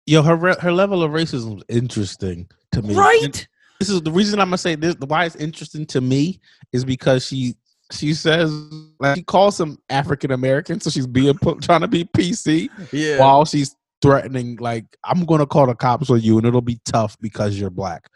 [0.05, 2.89] Yo, her her level of racism is interesting to me.
[2.89, 3.47] And- Right?
[3.79, 4.95] this is the reason I'm gonna say this.
[4.95, 6.39] The why it's interesting to me
[6.71, 7.55] is because she
[7.91, 8.51] she says
[8.99, 13.19] like she calls them African American, so she's being trying to be PC Yeah.
[13.19, 17.17] while she's threatening like I'm gonna call the cops on you and it'll be tough
[17.21, 18.09] because you're black.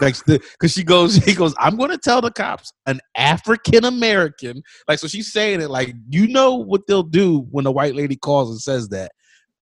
[0.00, 4.98] Like because she goes she goes I'm gonna tell the cops an African American like
[4.98, 8.50] so she's saying it like you know what they'll do when a white lady calls
[8.50, 9.12] and says that.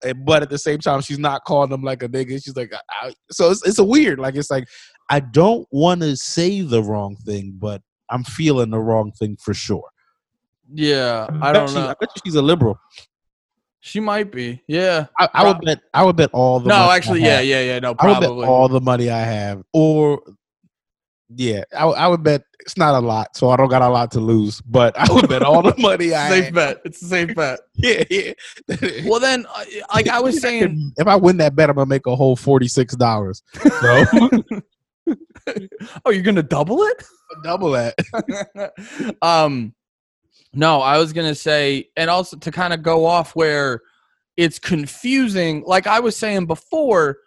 [0.03, 2.43] And- But at the same time, she's not calling them like a nigga.
[2.43, 4.19] She's like, I, I- so it's, it's a weird.
[4.19, 4.67] Like it's like
[5.09, 9.53] I don't want to say the wrong thing, but I'm feeling the wrong thing for
[9.53, 9.83] sure.
[10.73, 11.27] Yeah.
[11.29, 11.87] I bet don't she- know.
[11.87, 12.79] I bet you she's a liberal.
[13.85, 14.61] She might be.
[14.65, 15.07] Yeah.
[15.19, 15.81] I, I would bet.
[15.93, 16.69] I would bet all the.
[16.69, 17.45] No, money actually, yeah, have.
[17.45, 17.79] yeah, yeah.
[17.79, 18.47] No, I would bet probably.
[18.47, 20.21] all the money I have, or
[21.35, 24.11] yeah, I, I would bet it's not a lot, so I don't got a lot
[24.11, 24.61] to lose.
[24.61, 26.53] But I would bet all the money I safe have.
[26.53, 26.81] bet.
[26.85, 27.59] It's a safe bet.
[27.75, 28.33] Yeah, yeah.
[29.05, 32.05] Well, then, uh, like I was saying, if I win that bet, I'm gonna make
[32.07, 33.43] a whole forty six dollars.
[33.81, 34.05] So
[36.05, 37.03] oh, you're gonna double it?
[37.43, 37.95] double that.
[39.23, 39.73] um
[40.53, 43.81] no i was gonna say and also to kind of go off where
[44.37, 47.17] it's confusing like i was saying before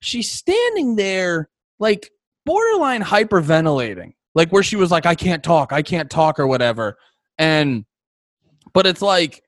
[0.00, 1.48] she's standing there
[1.78, 2.10] like
[2.44, 6.96] borderline hyperventilating like where she was like i can't talk i can't talk or whatever.
[7.38, 7.84] And
[8.72, 9.42] but it's like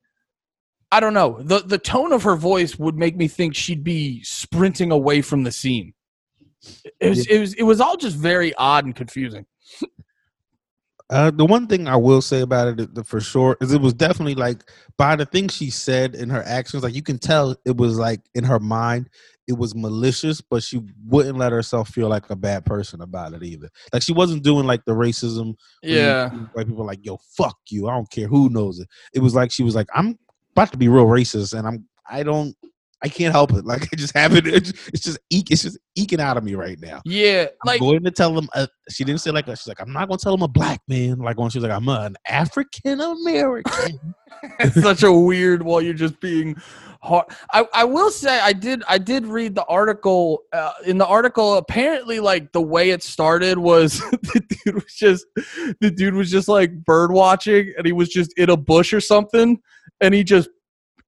[0.91, 4.23] i don't know the the tone of her voice would make me think she'd be
[4.23, 5.95] sprinting away from the scene.
[7.01, 9.47] It was, it was it was all just very odd and confusing.
[11.11, 14.35] Uh, the one thing I will say about it for sure is it was definitely
[14.35, 14.65] like
[14.97, 18.21] by the things she said in her actions, like you can tell it was like
[18.35, 19.11] in her mind,
[19.47, 23.43] it was malicious, but she wouldn't let herself feel like a bad person about it
[23.43, 23.69] either.
[23.93, 25.55] Like she wasn't doing like the racism.
[25.83, 27.89] yeah like people like, yo, fuck you.
[27.89, 28.89] I don't care who knows it.
[29.13, 30.19] It was like she was like, I'm
[30.53, 32.55] about to be real racist, and I'm I don't
[33.05, 33.65] I can't help it.
[33.75, 34.47] Like I just have it.
[34.47, 35.51] It's just, eke.
[35.51, 37.01] It's just eking out of me right now.
[37.05, 38.49] Yeah, I'm like going to tell them.
[38.55, 39.47] Uh, she didn't say like.
[39.47, 41.19] She's like, I'm not going to tell them a black man.
[41.19, 44.15] Like when she's like, I'm an African American.
[44.61, 46.57] it's such a weird while you're just being
[47.03, 47.27] hard.
[47.53, 51.55] I, I will say I did I did read the article uh, in the article
[51.55, 55.27] apparently like the way it started was the dude was just
[55.81, 59.01] the dude was just like bird watching and he was just in a bush or
[59.01, 59.61] something
[60.01, 60.49] and he just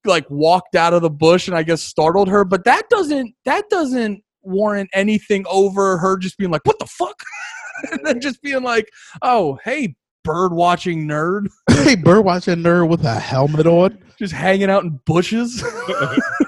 [0.06, 3.68] like walked out of the bush and I guess startled her but that doesn't that
[3.70, 7.20] doesn't warrant anything over her just being like what the fuck
[7.90, 8.88] and then just being like
[9.22, 9.94] oh hey
[10.26, 13.96] bird watching nerd hey, bird watching nerd with a helmet on.
[14.18, 15.62] just hanging out in bushes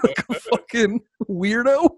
[0.04, 1.00] like a fucking
[1.30, 1.88] weirdo.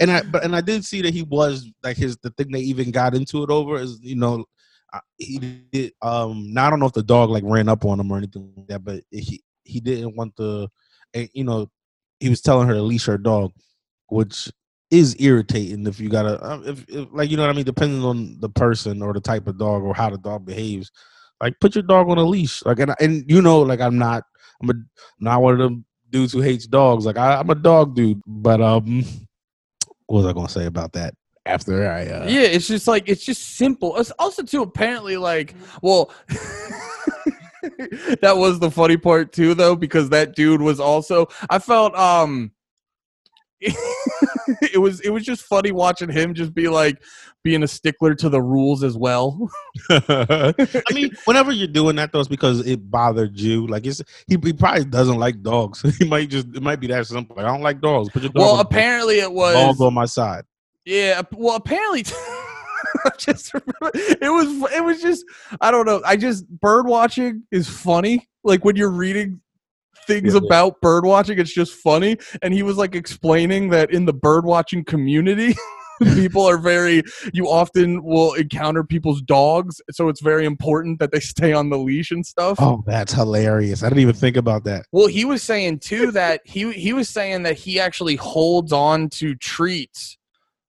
[0.00, 2.60] and I but and I did see that he was like his the thing they
[2.60, 4.44] even got into it over is you know
[4.92, 5.38] uh, he
[5.70, 8.18] did um now I don't know if the dog like ran up on him or
[8.18, 10.68] anything like that but he he didn't want the
[11.14, 11.70] eh, you know
[12.20, 13.52] he was telling her to leash her dog
[14.08, 14.50] which
[14.90, 17.64] is irritating if you gotta uh, if, if like you know what I mean?
[17.64, 20.92] Depending on the person or the type of dog or how the dog behaves
[21.40, 22.64] like put your dog on a leash.
[22.64, 24.24] Like and and you know like I'm not
[24.60, 24.74] I'm a
[25.20, 27.04] not one of them dudes who hates dogs.
[27.04, 28.22] Like I, I'm a dog dude.
[28.26, 29.02] But um
[30.06, 31.14] what was I gonna say about that
[31.44, 33.96] after I uh Yeah, it's just like it's just simple.
[33.98, 36.10] It's also too apparently like well
[38.20, 42.52] that was the funny part too though because that dude was also I felt um
[43.60, 47.02] it was it was just funny watching him just be like
[47.42, 49.48] being a stickler to the rules as well.
[49.90, 50.52] I
[50.92, 53.66] mean, whenever you're doing that though, it's because it bothered you.
[53.66, 55.80] Like it's he, he probably doesn't like dogs.
[55.98, 57.36] he might just it might be that simple.
[57.36, 58.10] Like, I don't like dogs.
[58.10, 60.44] Put your dog well, apparently it dog was on my side.
[60.84, 62.04] Yeah, well, apparently,
[63.18, 65.24] just remember it was it was just
[65.60, 66.02] I don't know.
[66.04, 68.28] I just bird watching is funny.
[68.44, 69.40] Like when you're reading
[70.06, 70.40] things Yeah.
[70.44, 72.16] about bird watching, it's just funny.
[72.42, 75.54] And he was like explaining that in the bird watching community.
[76.14, 81.18] people are very you often will encounter people's dogs so it's very important that they
[81.20, 83.82] stay on the leash and stuff Oh, that's hilarious.
[83.82, 84.84] I didn't even think about that.
[84.92, 89.08] well, he was saying too that he he was saying that he actually holds on
[89.10, 90.18] to treats.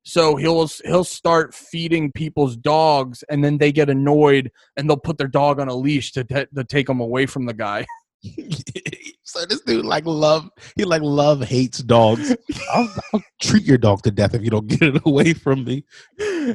[0.08, 5.18] So he'll he'll start feeding people's dogs, and then they get annoyed, and they'll put
[5.18, 7.86] their dog on a leash to ta- to take them away from the guy.
[9.24, 12.34] so this dude like love he like love hates dogs.
[12.74, 15.84] I'll, I'll treat your dog to death if you don't get it away from me.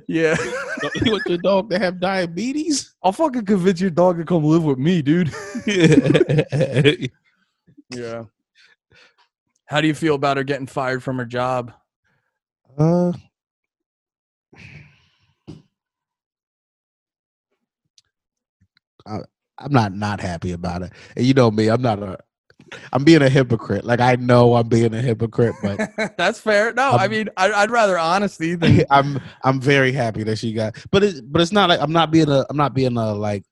[0.09, 0.35] yeah,
[1.05, 2.95] you want your dog to have diabetes?
[3.03, 5.31] I'll fucking convince your dog to come live with me, dude.
[7.91, 8.25] Yeah.
[9.67, 11.75] How do you feel about her getting fired from her job?
[12.79, 13.13] Uh,
[19.07, 19.19] I,
[19.59, 20.93] I'm not not happy about it.
[21.17, 22.19] And you know me, I'm not a.
[22.93, 23.85] I'm being a hypocrite.
[23.85, 25.83] Like I know I'm being a hypocrite, but
[26.17, 26.73] That's fair.
[26.73, 30.53] No, I Um, mean I, I'd rather honesty than I'm I'm very happy that she
[30.53, 30.77] got.
[30.91, 33.45] But it but it's not like I'm not being a I'm not being a like.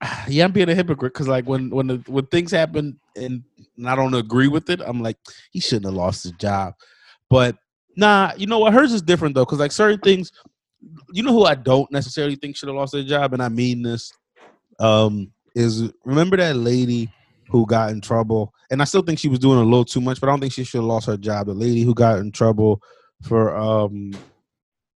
[0.28, 3.42] Yeah, I'm being a hypocrite because like when when the, when things happen and,
[3.76, 5.18] and I don't agree with it, I'm like
[5.52, 6.74] he shouldn't have lost his job.
[7.30, 7.56] But
[7.96, 8.72] nah, you know what?
[8.72, 10.32] Hers is different though because like certain things,
[11.12, 13.82] you know who I don't necessarily think should have lost their job, and I mean
[13.82, 14.12] this,
[14.78, 17.10] um, is remember that lady
[17.48, 20.20] who got in trouble, and I still think she was doing a little too much,
[20.20, 21.46] but I don't think she should have lost her job.
[21.46, 22.80] The lady who got in trouble
[23.22, 24.12] for um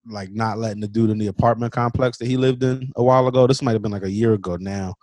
[0.07, 3.27] like not letting the dude in the apartment complex that he lived in a while
[3.29, 3.47] ago.
[3.47, 4.95] This might have been like a year ago now.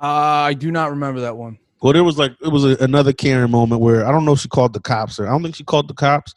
[0.00, 1.58] uh, I do not remember that one.
[1.82, 4.38] Well, there was like it was a, another Karen moment where I don't know if
[4.38, 6.32] she called the cops or I don't think she called the cops.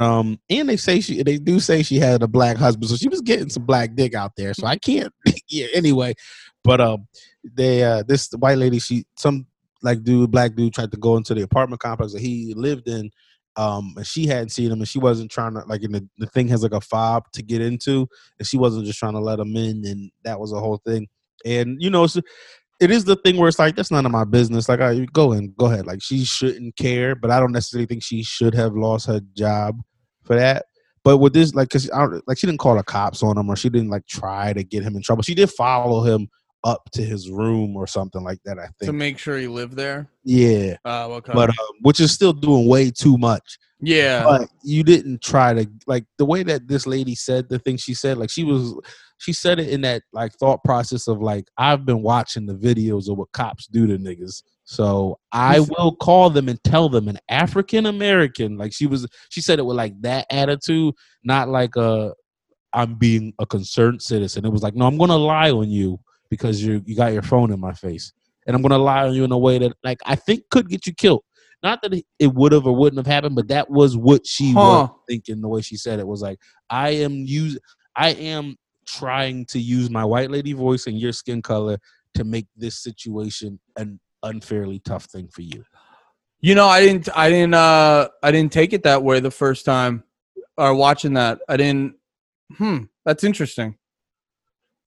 [0.00, 3.08] Um, and they say she they do say she had a black husband, so she
[3.08, 4.52] was getting some black dick out there.
[4.52, 5.12] So I can't.
[5.48, 5.68] yeah.
[5.72, 6.14] Anyway,
[6.64, 7.06] but um,
[7.44, 9.46] they uh this white lady she some
[9.82, 13.10] like dude black dude tried to go into the apartment complex that he lived in.
[13.56, 15.84] Um, and she hadn't seen him, and she wasn't trying to like.
[15.84, 18.08] And the, the thing has like a fob to get into,
[18.40, 21.06] and she wasn't just trying to let him in, and that was a whole thing.
[21.44, 22.08] And you know,
[22.80, 24.68] it is the thing where it's like that's none of my business.
[24.68, 25.86] Like, I go and go ahead.
[25.86, 29.80] Like, she shouldn't care, but I don't necessarily think she should have lost her job
[30.24, 30.66] for that.
[31.02, 33.48] But with this, like, cause I don't, like she didn't call the cops on him,
[33.48, 35.22] or she didn't like try to get him in trouble.
[35.22, 36.28] She did follow him
[36.64, 38.58] up to his room or something like that.
[38.58, 40.08] I think To make sure he lived there.
[40.24, 40.76] yeah.
[40.84, 41.32] Oh, okay.
[41.34, 44.24] But um, which is still doing way too much yeah.
[44.24, 47.94] but you didn't try to like the way that this lady said the thing she
[47.94, 48.74] said like she was
[49.18, 53.08] she said it in that like thought process of like i've been watching the videos
[53.10, 57.18] of what cops do to niggas so i will call them and tell them an
[57.28, 60.94] african american like she was she said it with like that attitude
[61.24, 62.12] not like a
[62.72, 65.98] i'm being a concerned citizen it was like no i'm gonna lie on you
[66.30, 68.12] because you you got your phone in my face
[68.46, 70.86] and i'm gonna lie on you in a way that like i think could get
[70.86, 71.22] you killed
[71.62, 74.60] not that it- would have or wouldn't have happened, but that was what she Huh.
[74.60, 75.40] was thinking.
[75.40, 76.38] The way she said it was like,
[76.68, 77.58] "I am use,
[77.96, 78.56] I am
[78.86, 81.78] trying to use my white lady voice and your skin color
[82.14, 85.64] to make this situation an unfairly tough thing for you."
[86.40, 89.64] You know, I didn't, I didn't, uh, I didn't take it that way the first
[89.64, 90.04] time,
[90.58, 91.38] or watching that.
[91.48, 91.94] I didn't.
[92.58, 93.76] Hmm, that's interesting.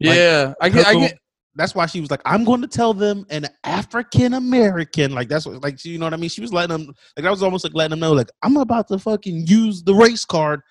[0.01, 1.17] Like, Yeah, I get, I Her- get.
[1.55, 5.47] That's why she was like, "I'm going to tell them an African American." Like that's
[5.47, 6.29] what, like you know what I mean.
[6.29, 8.87] She was letting them like I was almost like letting them know, like I'm about
[8.89, 10.61] to fucking use the race card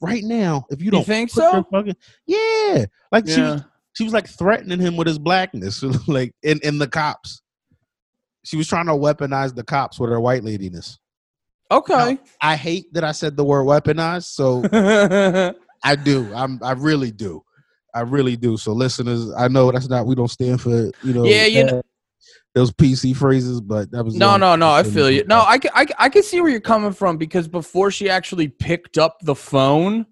[0.00, 0.66] right now.
[0.70, 1.64] If you You don't think so?
[1.70, 3.62] fucking yeah, like she was
[3.94, 7.42] she was like threatening him with his blackness, like in in the cops.
[8.44, 10.98] She was trying to weaponize the cops with her white ladiness.
[11.70, 12.16] Okay.
[12.40, 14.62] I hate that I said the word weaponize, so
[15.82, 16.32] I do.
[16.34, 17.42] I'm I really do.
[17.94, 18.56] I really do.
[18.56, 20.70] So listeners, I know that's not we don't stand for
[21.02, 21.82] you know Yeah, you know- uh,
[22.56, 24.70] those PC phrases, but that was No, no, no.
[24.70, 25.24] I feel you.
[25.24, 25.40] No.
[25.40, 29.18] I, I, I can see where you're coming from because before she actually picked up
[29.20, 30.06] the phone,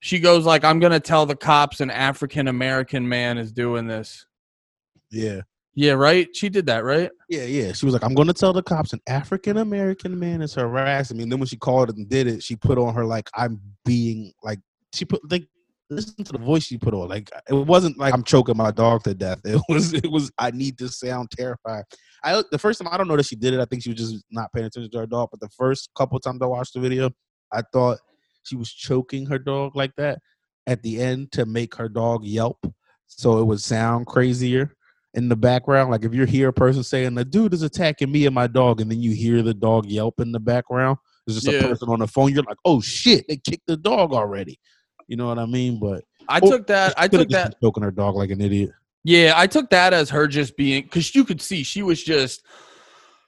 [0.00, 4.26] she goes like, "I'm gonna tell the cops an African American man is doing this."
[5.10, 5.42] yeah.
[5.76, 6.28] Yeah, right.
[6.34, 7.10] She did that, right?
[7.28, 7.72] Yeah, yeah.
[7.72, 11.24] She was like, I'm to tell the cops an African American man is harassing me.
[11.24, 14.32] And then when she called and did it, she put on her like I'm being
[14.44, 14.60] like
[14.92, 15.48] she put like
[15.90, 17.08] listen to the voice she put on.
[17.08, 19.40] Like it wasn't like I'm choking my dog to death.
[19.44, 21.84] It was it was I need to sound terrified.
[22.22, 23.60] I the first time I don't know that she did it.
[23.60, 25.28] I think she was just not paying attention to her dog.
[25.30, 27.10] But the first couple times I watched the video,
[27.52, 27.98] I thought
[28.44, 30.18] she was choking her dog like that
[30.66, 32.58] at the end to make her dog yelp,
[33.06, 34.74] so it would sound crazier
[35.12, 35.90] in the background.
[35.90, 38.80] Like if you hear a person saying the dude is attacking me and my dog,
[38.80, 41.64] and then you hear the dog yelp in the background, it's just Yeah.
[41.64, 42.32] a person on the phone.
[42.32, 44.58] You're like, oh shit, they kicked the dog already.
[45.06, 45.78] You know what I mean?
[45.78, 46.94] But I Or took that.
[46.96, 47.56] I took that.
[47.62, 48.70] choking her dog like an idiot.
[49.04, 52.42] Yeah, I took that as her just being because you could see she was just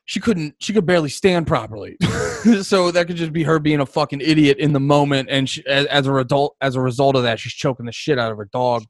[0.07, 1.97] she couldn't she could barely stand properly.
[2.63, 5.67] so that could just be her being a fucking idiot in the moment, and she,
[5.67, 8.39] as, as a result as a result of that, she's choking the shit out of
[8.39, 8.85] her dog.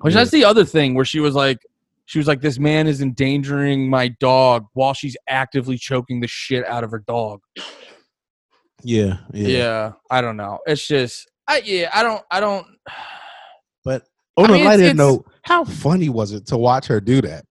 [0.00, 0.20] Which Yeah.
[0.20, 1.58] that's the other thing where she was like,
[2.06, 6.64] she was like, this man is endangering my dog while she's actively choking the shit
[6.66, 7.40] out of her dog.
[8.82, 9.48] Yeah, yeah.
[9.48, 10.58] Yeah, I don't know.
[10.66, 12.66] It's just, I yeah, I don't, I don't.
[13.84, 14.02] But
[14.36, 17.22] on I a mean, it's- lighter note, how funny was it to watch her do
[17.22, 17.44] that?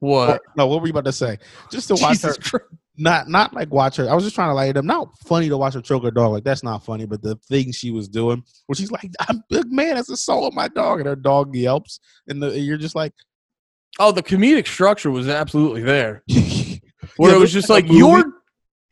[0.00, 0.28] What?
[0.30, 1.38] Or- no, what were you about to say?
[1.70, 2.72] Just to watch Jesus her, Christ.
[2.98, 4.10] not not like watch her.
[4.10, 4.84] I was just trying to light it up.
[4.84, 6.32] Not funny to watch her choke her dog.
[6.32, 7.06] Like that's not funny.
[7.06, 10.68] But the thing she was doing, where she's like, "I'm big man, that's assaulting my
[10.68, 13.12] dog," and her dog yelps, and, the, and you're just like,
[13.98, 16.22] Oh, the comedic structure was absolutely there.
[16.26, 16.76] "Yeah,
[17.16, 18.24] Where it was just a like you're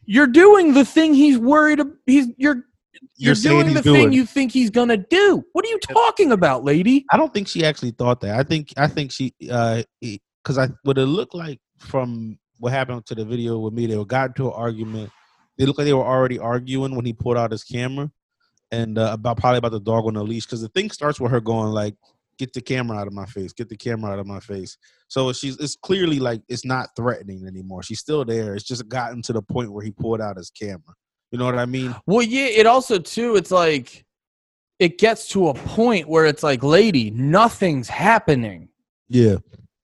[0.06, 1.80] you're doing the thing he's worried.
[2.06, 2.64] He's you're
[3.16, 5.42] you're, saying doing the doing." thing you think he's gonna do.
[5.52, 7.04] What are you talking about, lady?
[7.10, 8.38] I don't think she actually thought that.
[8.38, 13.06] I think I think she uh because I what it looked like from what happened
[13.06, 15.10] to the video with me, they got into an argument.
[15.58, 18.10] They looked like they were already arguing when he pulled out his camera
[18.70, 21.30] and uh, about probably about the dog on the leash because the thing starts with
[21.32, 21.94] her going like,
[22.38, 23.52] "Get the camera out of my face!
[23.52, 24.76] Get the camera out of my face!"
[25.08, 27.82] So she's it's clearly like it's not threatening anymore.
[27.82, 28.54] She's still there.
[28.54, 30.94] It's just gotten to the point where he pulled out his camera.
[31.30, 31.94] You know what I mean?
[32.06, 32.46] Well, yeah.
[32.46, 33.36] It also too.
[33.36, 34.04] It's like
[34.78, 38.68] it gets to a point where it's like, lady, nothing's happening.
[39.08, 39.36] Yeah.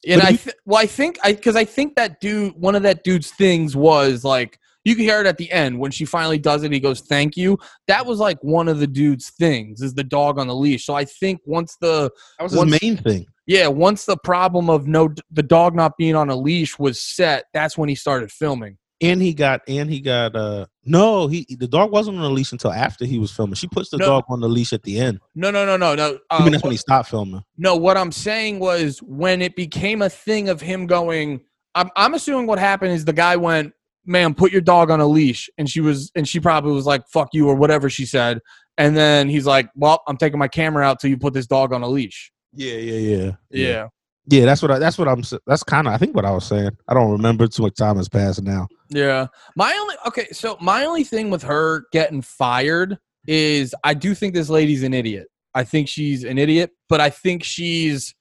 [0.09, 2.83] And But I, th- well, I think I, because I think that dude, one of
[2.85, 6.39] that dude's things was like, you can hear it at the end when she finally
[6.39, 6.71] does it.
[6.71, 10.39] He goes, "Thank you." That was like one of the dude's things is the dog
[10.39, 10.87] on the leash.
[10.87, 13.27] So I think once the That was Once- his main thing.
[13.49, 17.47] yeah, once the problem of no the dog not being on a leash was set,
[17.53, 18.79] that's when he started filming.
[19.01, 22.53] And he got and he got uh no he the dog wasn't on the leash
[22.53, 24.07] until after he was filming she puts the No.
[24.07, 26.19] dog on the leash at the end No, no, no, no, no.
[26.31, 29.55] i Uh, mean that's when he stopped filming No, what I'm saying was when it
[29.57, 31.41] became a thing of him going,
[31.75, 33.73] I'm, I'm assuming what happened is the guy went,
[34.07, 35.51] ma'am, put your dog on a leash.
[35.59, 38.41] And she was, and she probably was like, fuck you or whatever she said.
[38.79, 41.73] And then he's like, well, I'm taking my camera out till you put this dog
[41.75, 42.33] on a leash.
[42.55, 43.17] yeah yeah yeah
[43.51, 43.69] Yeah.
[43.69, 43.87] yeah
[44.29, 46.71] that's what i that's what i'm that's kind of i think what i was saying
[46.89, 49.27] i don't remember too much time has passed now Yeah.
[49.57, 54.35] My only, okay, so my only thing with her getting fired is I do think
[54.35, 55.27] this lady's an idiot.
[55.55, 58.15] I think she's an idiot, but I think she's,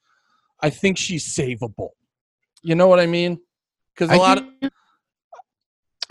[0.60, 1.90] I think she's savable.
[2.62, 3.38] You know what I mean?
[3.94, 4.70] Because a I lot of,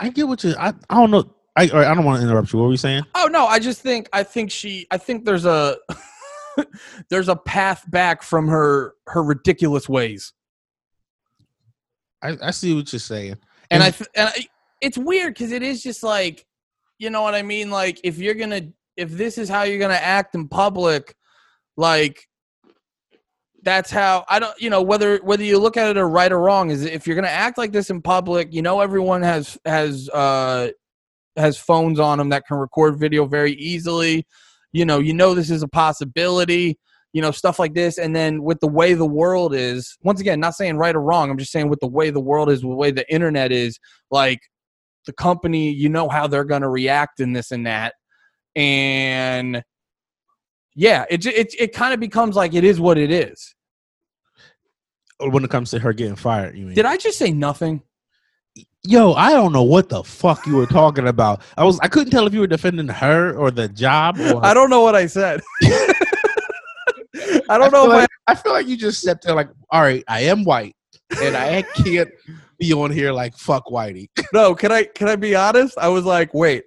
[0.00, 1.24] I get what you i, I don't know
[1.56, 2.58] I, I don't want to interrupt you.
[2.58, 3.04] What were you saying?
[3.14, 5.76] Oh no, I just think I think she I think there's a
[7.10, 10.32] there's a path back from her her ridiculous ways.
[12.22, 13.36] I, I see what you're saying.
[13.70, 14.46] And I And- th- and I,
[14.80, 16.46] it's weird cuz it is just like
[16.98, 19.78] you know what I mean like if you're going to if this is how you're
[19.78, 21.14] going to act in public
[21.76, 22.26] like
[23.62, 26.38] that's how I don't you know whether whether you look at it or right or
[26.40, 30.08] wrong is if you're gonna act like this in public, you know everyone has has
[30.10, 30.68] uh
[31.36, 34.24] has phones on them that can record video very easily.
[34.76, 36.78] You know, you know this is a possibility.
[37.12, 40.38] You know stuff like this, and then with the way the world is, once again,
[40.38, 41.30] not saying right or wrong.
[41.30, 43.78] I'm just saying with the way the world is, the way the internet is,
[44.10, 44.40] like
[45.06, 47.94] the company, you know how they're gonna react in this and that,
[48.54, 49.62] and
[50.74, 53.54] yeah, it it it kind of becomes like it is what it is.
[55.18, 56.74] When it comes to her getting fired, you mean?
[56.74, 57.82] Did I just say nothing?
[58.82, 61.42] Yo, I don't know what the fuck you were talking about.
[61.56, 64.18] I was I couldn't tell if you were defending her or the job.
[64.20, 65.40] Or, I don't know what I said.
[67.48, 70.04] I don't feel know like, I feel like you just stepped there like, all right,
[70.06, 70.76] I am white,
[71.20, 72.10] and I can't
[72.58, 74.08] be on here like fuck whitey.
[74.32, 74.54] No.
[74.54, 75.76] Can I can I be honest?
[75.78, 76.64] I was like, wait.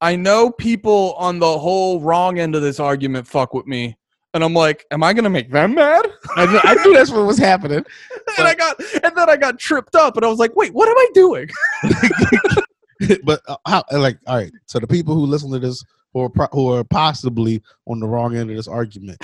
[0.00, 3.96] I know people on the whole wrong end of this argument fuck with me,
[4.34, 6.06] and I'm like, am I gonna make them mad?
[6.36, 7.84] I knew, I knew that's what was happening.
[8.38, 10.88] and I got and then I got tripped up, and I was like, wait, what
[10.88, 11.48] am I doing?
[13.24, 16.28] but uh, how like all right so the people who listen to this who are,
[16.28, 19.18] pro- who are possibly on the wrong end of this argument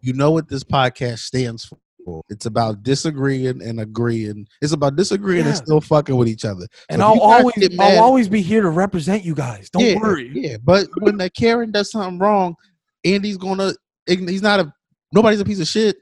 [0.00, 5.46] you know what this podcast stands for it's about disagreeing and agreeing it's about disagreeing
[5.46, 8.60] and still fucking with each other And So I'll always mad- I'll always be here
[8.60, 9.70] to represent you guys.
[9.70, 10.30] Don't yeah, worry.
[10.34, 12.56] yeah but when the karen does something wrong
[13.04, 13.72] andy's gonna
[14.06, 14.72] he's not a
[15.12, 15.96] nobody's a piece of shit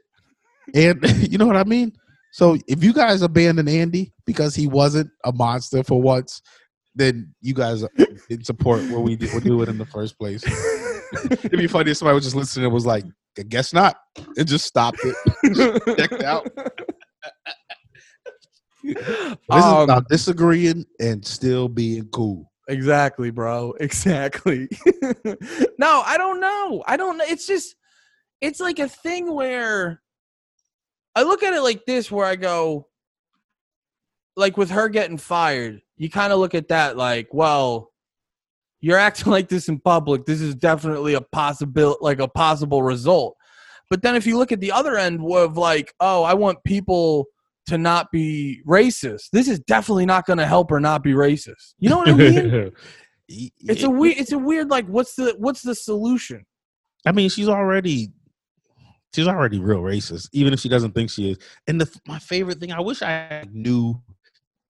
[0.74, 0.98] and
[1.30, 1.92] you know what i mean
[2.32, 6.40] so if you guys abandon andy because he wasn't a monster for once
[6.94, 7.84] then you guys
[8.28, 10.42] didn't support what we did, we're doing in the first place.
[11.44, 13.04] It'd be funny if somebody was just listening and was like,
[13.38, 13.96] I guess not.
[14.36, 15.96] It just stopped it.
[15.98, 16.48] Checked out.
[18.82, 22.50] This is Um, about disagreeing and still being cool.
[22.66, 23.74] Exactly, bro.
[23.78, 24.70] Exactly.
[25.78, 26.82] no, I don't know.
[26.86, 27.24] I don't know.
[27.28, 27.74] It's just,
[28.40, 30.00] it's like a thing where
[31.14, 32.86] I look at it like this where I go,
[34.36, 37.92] like with her getting fired, you kind of look at that like, well,
[38.80, 40.24] you're acting like this in public.
[40.24, 43.36] This is definitely a possible, like a possible result.
[43.90, 47.26] But then if you look at the other end of like, oh, I want people
[47.66, 49.30] to not be racist.
[49.32, 51.74] This is definitely not going to help her not be racist.
[51.78, 52.70] You know what I mean?
[53.28, 56.44] it's a weird it's a weird like what's the what's the solution
[57.06, 58.12] I mean, she's already
[59.14, 61.38] she's already real racist, even if she doesn't think she is.
[61.66, 64.00] And the my favorite thing, I wish I knew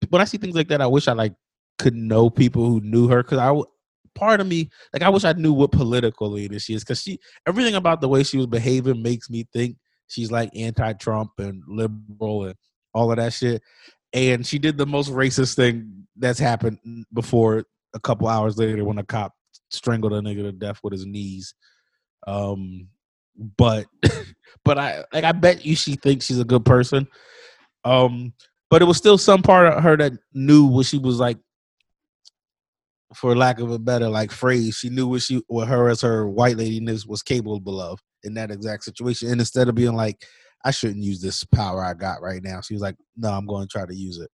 [0.09, 0.81] when I see things like that.
[0.81, 1.35] I wish I like
[1.79, 3.61] could know people who knew her because I
[4.15, 7.19] part of me like I wish I knew what political leader she is because she
[7.47, 9.77] everything about the way she was behaving makes me think
[10.09, 12.57] she's like anti-Trump and liberal and
[12.93, 13.63] all of that shit.
[14.13, 16.79] And she did the most racist thing that's happened
[17.13, 17.65] before
[17.95, 19.33] a couple hours later when a cop
[19.71, 21.55] strangled a nigga to death with his knees.
[22.27, 22.89] Um,
[23.57, 23.87] but
[24.65, 27.07] but I like I bet you she thinks she's a good person.
[27.85, 28.35] Um,
[28.69, 31.39] but it was still some part of her that knew what she was like,
[33.15, 36.29] for lack of a better like phrase, she knew what she what her as her
[36.29, 39.31] white ladiness was capable of in that exact situation.
[39.31, 40.23] And instead of being like,
[40.65, 43.67] I shouldn't use this power I got right now, she was like, No, I'm going
[43.67, 44.31] to try to use it.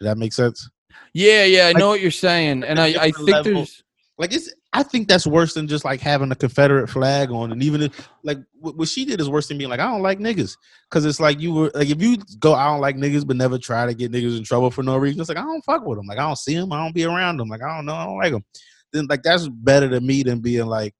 [0.00, 0.68] Did that make sense?
[1.14, 3.54] yeah yeah i Like, know what you're saying and i i think level.
[3.54, 3.82] there's
[4.18, 7.62] Like it's, I think that's worse than just like having a Confederate flag on, and
[7.62, 10.56] even if like what, she did is worse than being like I don't like niggas,
[10.88, 13.58] because it's like you were like if you go I don't like niggas, but never
[13.58, 15.20] try to get niggas in trouble for no reason.
[15.20, 17.04] It's like I don't fuck with them, like I don't see them, I don't be
[17.04, 18.44] around them, like I don't know, I don't like them.
[18.92, 20.94] Then like that's better to me than being like,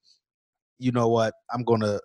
[0.79, 1.99] you know what, I'm gonna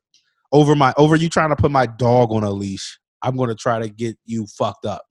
[0.54, 2.98] over my over you trying to put my dog on a leash.
[3.22, 5.02] I'm gonna try to get you fucked up.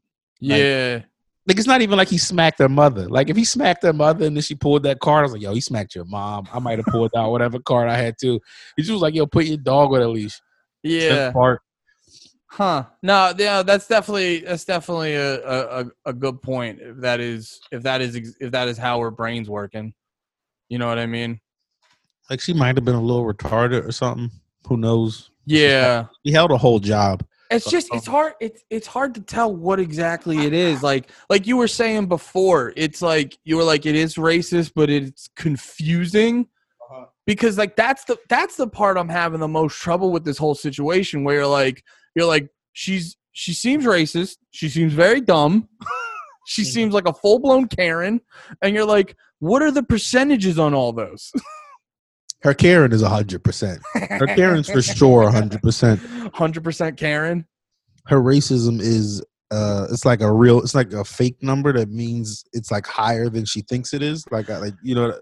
[0.41, 1.01] yeah
[1.47, 3.07] Like it's not even like he smacked her mother.
[3.09, 5.43] Like if he smacked her mother and then she pulled that card, I was like,
[5.43, 6.49] yo, he smacked your mom.
[6.53, 8.41] I might have pulled out whatever card I had too.
[8.77, 10.41] He just was like, yo, put your dog on a leash.
[10.83, 11.61] yeah Part.
[12.49, 17.61] huh no yeah that's definitely that's definitely a, a a- good point if that is
[17.71, 19.93] if that is if that is how her brain's working
[20.69, 21.39] you know what i mean
[22.31, 24.31] Like she might have been a little retarded or something.
[24.69, 25.31] Who knows?
[25.45, 27.23] yeah He held a whole job.
[27.51, 31.47] It's just it's hard it's it's hard to tell what exactly it is like like
[31.47, 36.47] you were saying before it's like you were like it is racist but it's confusing
[37.27, 40.55] because like that's the that's the part i'm having the most trouble with this whole
[40.55, 41.83] situation where you're like
[42.15, 45.69] you're like she's she seems racist she seems very dumb
[46.47, 46.67] she Mhm.
[46.67, 48.21] seems like a full-blown karen
[48.63, 51.33] and you're like what are the percentages on all those
[52.43, 53.81] Her Karen is hundred percent.
[53.95, 56.01] Her Karen's for sure hundred percent.
[56.01, 57.47] 100% karen
[58.07, 62.45] Her racism is uh it's like a real it's like a fake number that means
[62.53, 64.25] it's like higher than she thinks it is.
[64.31, 65.15] Like like you know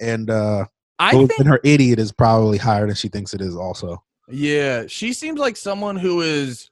[0.00, 0.64] and uh
[0.98, 4.86] i think and her idiot is probably higher than she thinks it is also Yeah,
[4.86, 6.70] she seems like someone who is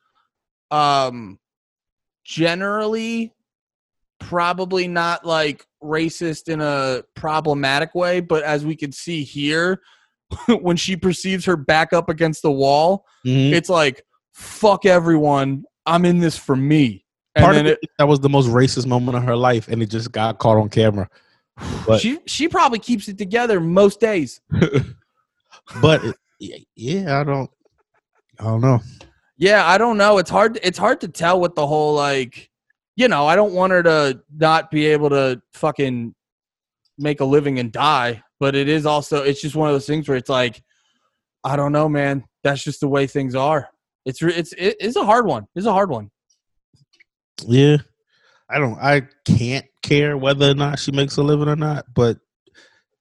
[0.70, 1.38] um
[2.24, 3.32] generally
[4.28, 9.80] probably not like racist in a problematic way, but as we can see here,
[10.60, 13.52] when she perceives her back up against the wall, Mhm.
[13.52, 17.04] it's like fuck everyone, I'm in this for me.
[17.34, 19.82] And Part of it, it, that was the most racist moment of her life, and
[19.82, 21.08] it just got caught on camera.
[21.86, 24.40] But she she probably keeps it together most days.
[25.80, 26.16] but it-
[26.74, 27.50] yeah, I don't,
[28.40, 28.80] I don't know.
[29.38, 30.18] Yeah, I don't know.
[30.18, 30.58] It's hard.
[30.62, 32.50] It's hard to tell what the whole like.
[32.96, 36.14] You know, I don't want her to not be able to fucking
[36.98, 39.22] make a living and die, but it is also.
[39.22, 40.62] It's just one of those things where it's like,
[41.44, 42.24] I don't know, man.
[42.44, 43.68] That's just the way things are.
[44.04, 45.46] It's it's it's a hard one.
[45.54, 46.10] It's a hard one.
[47.46, 47.78] Yeah,
[48.50, 48.78] I don't.
[48.78, 52.18] I can't care whether or not she makes a living or not, but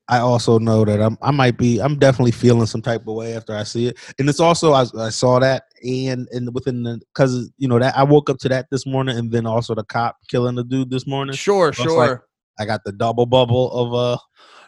[0.07, 1.17] I also know that I'm.
[1.21, 1.79] I might be.
[1.79, 4.85] I'm definitely feeling some type of way after I see it, and it's also I,
[4.97, 8.49] I saw that and and within the because you know that I woke up to
[8.49, 11.36] that this morning, and then also the cop killing the dude this morning.
[11.36, 11.97] Sure, Looks sure.
[12.07, 12.19] like-
[12.59, 14.17] I got the double bubble of uh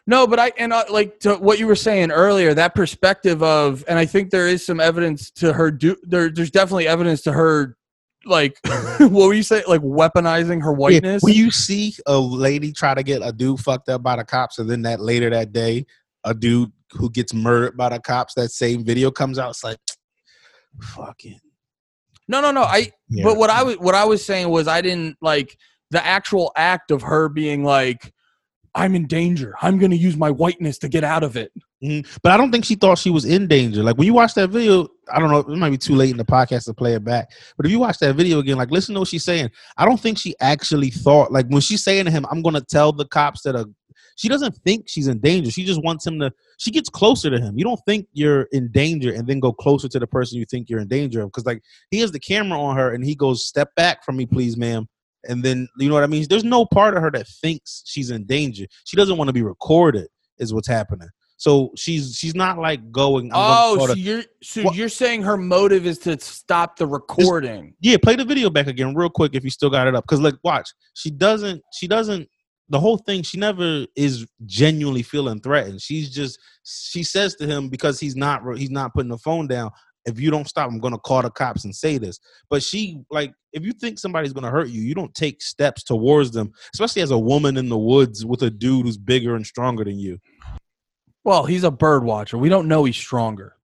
[0.07, 3.83] No, but I and uh, like to what you were saying earlier, that perspective of,
[3.87, 5.95] and I think there is some evidence to her do.
[6.03, 7.77] There, there's definitely evidence to her,
[8.25, 8.57] like
[8.99, 11.21] what were you say, like weaponizing her Yeah, whiteness.
[11.23, 14.57] when you see a lady try to get a dude fucked up by the cops,
[14.59, 15.85] and then that later that day,
[16.23, 19.51] a dude who gets murdered by the cops, that same video comes out.
[19.51, 19.77] It's like,
[20.81, 21.39] fucking.
[22.27, 22.63] no, no, no.
[22.63, 23.23] I Yeah.
[23.23, 25.57] But what I was what I was saying was I didn't like
[25.91, 28.13] the actual act of her being like,
[28.75, 29.53] "I'm in danger.
[29.61, 31.51] I'm going to use my whiteness to get out of it."
[31.83, 32.07] Mhm.
[32.23, 33.83] But I don't think she thought she was in danger.
[33.83, 36.17] Like when you watch that video, I don't know, it might be too late in
[36.17, 37.29] the podcast to play it back.
[37.57, 39.49] But if you watch that video again, like listen to what she's saying.
[39.77, 42.93] I don't think she actually thought, like when she's saying to him, I'm gonna tell
[42.93, 43.69] the cops that a
[44.15, 45.51] she doesn't think she's in danger.
[45.51, 47.57] She just wants him to she gets closer to him.
[47.57, 50.69] You don't think you're in danger and then go closer to the person you think
[50.69, 51.27] you're in danger of.
[51.29, 54.25] Because like he has the camera on her and he goes, Step back from me,
[54.25, 54.87] please, ma'am.
[55.25, 56.25] And then you know what I mean?
[56.29, 58.65] There's no part of her that thinks she's in danger.
[58.85, 61.09] She doesn't want to be recorded, is what's happening.
[61.43, 63.29] So she's she's not like going.
[63.33, 67.75] Oh, so the- you're so you're saying her motive is to stop the recording.
[67.81, 70.05] yeah, play the video back again real quick if you still got it up.
[70.05, 71.61] Because like, watch, she doesn't.
[71.73, 72.29] She doesn't.
[72.69, 75.81] The whole thing, she never is genuinely feeling threatened.
[75.81, 76.39] She's just.
[76.63, 78.41] She says to him because he's not.
[78.57, 79.71] He's not putting the phone down.
[80.05, 82.19] If you don't stop, I'm gonna call the cops and say this.
[82.49, 86.31] But she like, if you think somebody's gonna hurt you, you don't take steps towards
[86.31, 89.83] them, especially as a woman in the woods with a dude who's bigger and stronger
[89.83, 90.19] than you.
[91.23, 92.37] Well, he's a bird watcher.
[92.37, 93.55] We don't know he's stronger.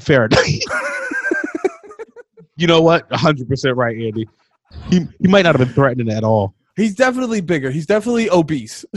[0.00, 0.44] Fair enough.
[2.56, 3.08] you know what?
[3.10, 4.28] 100% right, Andy.
[4.90, 6.54] He, he might not have been threatening at all.
[6.78, 7.70] He's definitely bigger.
[7.70, 8.84] He's definitely obese.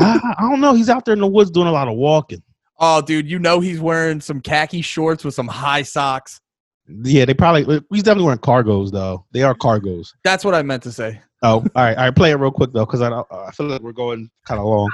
[0.00, 0.74] I, I don't know.
[0.74, 2.42] He's out there in the woods doing a lot of walking.
[2.80, 6.40] oh, dude, you know he's wearing some khaki shorts with some high socks.
[6.88, 7.82] Yeah, they probably.
[7.92, 9.24] He's definitely wearing cargos though.
[9.32, 10.08] They are cargos.
[10.24, 11.20] That's what I meant to say.
[11.42, 12.16] Oh, all right, all right.
[12.16, 14.90] Play it real quick though, because I I feel like we're going kind of long.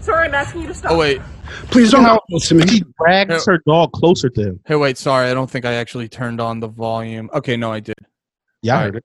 [0.00, 0.92] Sir, I'm asking you to stop.
[0.92, 1.20] Oh wait,
[1.70, 2.66] Please don't come close to me.
[2.66, 4.60] She drags her dog closer to him.
[4.66, 4.96] hey, wait.
[4.96, 7.28] Sorry, I don't think I actually turned on the volume.
[7.34, 7.96] Okay, no, I did.
[8.62, 9.04] Yeah, I All heard it.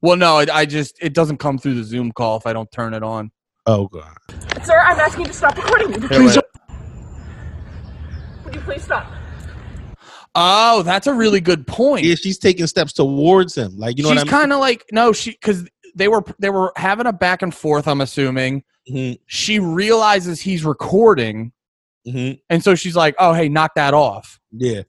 [0.00, 2.70] Well, no, I, I just it doesn't come through the Zoom call if I don't
[2.70, 3.30] turn it on.
[3.66, 4.16] Oh god.
[4.64, 5.98] Sir, I'm asking you to stop recording me.
[6.08, 6.44] Please wait.
[8.44, 9.06] Would you please stop?
[10.34, 12.04] Oh, that's a really good point.
[12.04, 13.76] Yeah, she's taking steps towards him.
[13.76, 14.30] Like you know She's I mean.
[14.30, 17.88] kind of like no, she because they were they were having a back and forth.
[17.88, 21.52] I'm assuming Mhm, she realizes he's recording,
[22.06, 22.40] mhm.
[22.48, 24.82] and so she's like, "Oh, hey, knock that off." Yeah.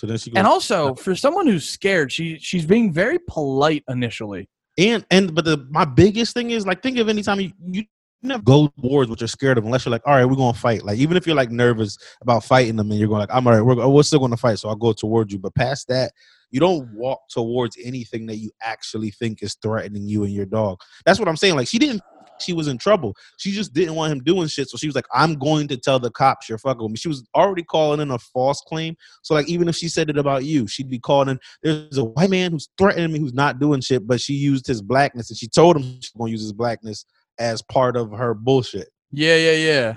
[0.00, 0.38] So then she goes.
[0.38, 4.48] And also, for someone who's scared, she she's being very polite initially.
[4.78, 7.84] And and but the my biggest thing is like think of any time you you
[8.22, 10.52] never go to towards what you're scared of unless you're like all right we're gonna
[10.52, 13.46] fight like even if you're like nervous about fighting them and you're going like I'm
[13.46, 16.12] all right we're, we're still gonna fight so I'll go towards you but past that
[16.50, 20.80] you don't walk towards anything that you actually think is threatening you and your dog
[21.06, 22.02] that's what I'm saying like she didn't
[22.40, 25.06] she was in trouble she just didn't want him doing shit so she was like
[25.12, 28.10] I'm going to tell the cops you're fucking with me she was already calling in
[28.10, 31.28] a false claim so like even if she said it about you she'd be calling
[31.28, 34.66] in there's a white man who's threatening me who's not doing shit, but she used
[34.66, 37.04] his blackness and she told him she's gonna use his blackness
[37.38, 38.88] as part of her bullshit.
[39.10, 39.96] Yeah, yeah, yeah.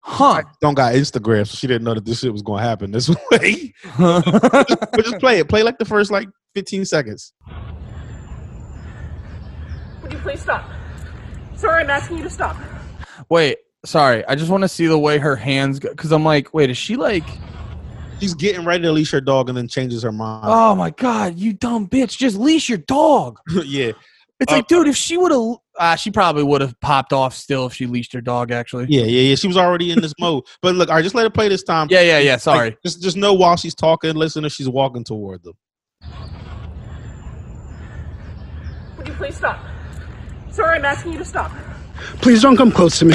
[0.00, 0.42] Huh?
[0.60, 3.72] Don't got Instagram, so she didn't know that this shit was gonna happen this way.
[3.98, 5.48] but just play it.
[5.48, 7.32] Play like the first like 15 seconds.
[10.02, 10.68] Would you please stop?
[11.56, 12.56] Sir, I'm asking you to stop.
[13.30, 14.24] wait, sorry.
[14.26, 16.76] I just want to see the way her hands go because I'm like, wait, is
[16.78, 17.24] she like?
[18.20, 20.44] She's getting ready to leash her dog and then changes her mind.
[20.46, 22.16] Oh my god, you dumb bitch!
[22.16, 23.38] Just leash your dog.
[23.64, 23.92] yeah.
[24.38, 27.34] It's Uh, like, dude, if she would have, uh, she probably would have popped off
[27.34, 28.50] still if she leashed her dog.
[28.52, 29.34] Actually, Yeah, yeah, yeah.
[29.34, 30.44] She was already in this mode.
[30.60, 31.88] But look, all right, just let her play this time.
[31.90, 32.32] yeah, yeah, yeah.
[32.32, 32.76] Like, Sorry.
[32.84, 35.54] just just know while she's talking, listen if she's walking toward them.
[38.98, 39.58] Would you please stop?
[40.56, 41.52] Sir, I'm asking you to stop.
[42.22, 43.14] Please don't come close to me.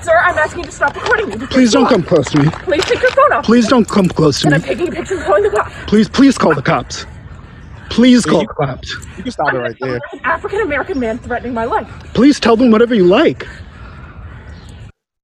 [0.00, 1.46] Sir, I'm asking you to stop recording me.
[1.48, 2.48] Please don't come close to me.
[2.50, 3.44] Please take your phone off.
[3.44, 4.68] Please don't come close to And I'm me.
[4.68, 5.74] taking a picture and calling the cops.
[5.86, 7.04] Please, please call the cops.
[7.90, 8.94] Please call you- the cops.
[9.18, 10.00] You can stop it right there.
[10.12, 11.86] An African American man threatening my life.
[12.14, 13.46] Please tell them whatever you like.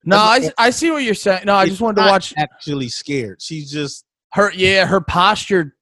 [0.05, 1.41] No, I, I see what you're saying.
[1.47, 3.41] No, I just wanted to watch Actually scared.
[3.41, 4.05] She's just.
[4.33, 4.51] her.
[4.53, 5.75] Yeah, her posture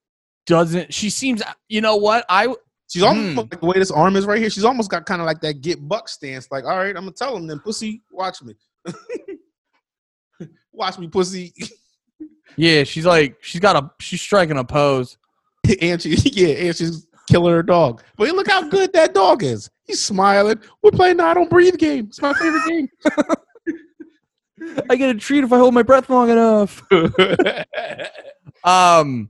[0.45, 0.93] doesn't.
[0.93, 1.43] She seems.
[1.67, 2.25] You know what?
[2.29, 2.55] I
[2.87, 3.37] She's almost Hmm.
[3.39, 4.49] like the way this arm is right here.
[4.49, 6.47] She's almost got kind of like that get buck stance.
[6.51, 8.53] Like, all right, I'm gonna tell him then, pussy, watch me,
[10.71, 11.53] watch me, pussy.
[12.57, 12.83] yeah.
[12.83, 15.17] She's like she's got a she's striking a pose.
[15.81, 18.03] and she, yeah, and she's killing her dog.
[18.17, 19.69] But look how good that dog is.
[19.85, 20.59] He's smiling.
[20.83, 22.05] We're playing the I Don't Breathe game.
[22.09, 22.89] It's my favorite game.
[24.89, 26.81] I get a treat if I hold my breath long enough.
[28.63, 29.29] Um.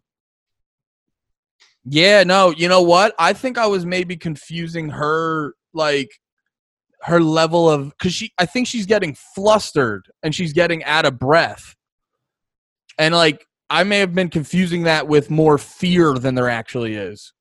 [1.86, 3.14] Yeah, no, you know what?
[3.20, 6.10] I think I was maybe confusing her like
[7.02, 11.20] her level of cuz she I think she's getting flustered and she's getting out of
[11.20, 11.76] breath.
[12.98, 17.34] And like I may have been confusing that with more fear than there actually is.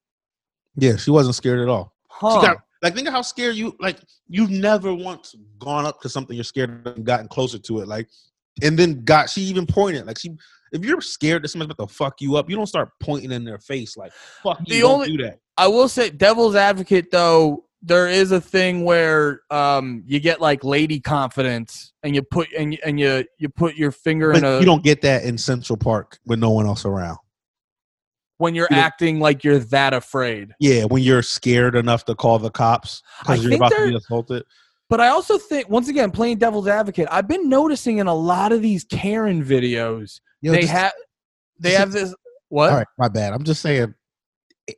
[0.77, 1.95] yeah, she wasn't scared at all.
[2.09, 2.41] Huh.
[2.41, 6.09] She got like think of how scared you like you've never once gone up to
[6.09, 7.89] something you're scared of and gotten closer to it.
[7.89, 8.09] Like
[8.63, 10.37] and then got she even pointed like she
[10.75, 13.45] if you're scared that somebody's about to fuck you up, you don't start pointing in
[13.45, 14.13] their face like
[14.43, 15.39] fuck you The don't only- do that.
[15.57, 20.65] I will say, devil's advocate, though, there is a thing where um, you get like
[20.65, 24.45] lady confidence, and you put and you, and you you put your finger But in
[24.45, 27.19] a you don't get that in Central Park with no one else around.
[28.39, 30.55] when you're you acting like you're that afraid.
[30.59, 34.43] Yeah, when you're scared enough to call the cops because you're about to be assaulted.
[34.91, 38.51] But I also think, once again, playing devil's advocate, I've been noticing in a lot
[38.53, 40.93] of these Karen videos, Yo, they just- have
[41.59, 42.15] they have this
[42.49, 42.71] what?
[42.71, 43.33] All right, my bad.
[43.33, 43.95] I'm just saying,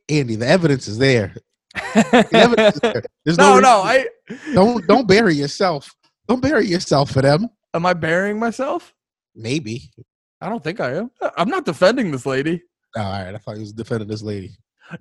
[0.07, 1.35] Andy, the evidence is there.
[1.75, 3.03] The evidence is there.
[3.25, 5.93] There's no, no, reason- I don't don't bury yourself.
[6.29, 7.49] Don't bury yourself for them.
[7.73, 8.93] am I burying myself?
[9.35, 9.91] Maybe.
[10.39, 11.11] I don't think I am.
[11.37, 12.61] I'm not defending this lady.
[12.95, 14.51] Oh, all right, I thought he was defending this lady.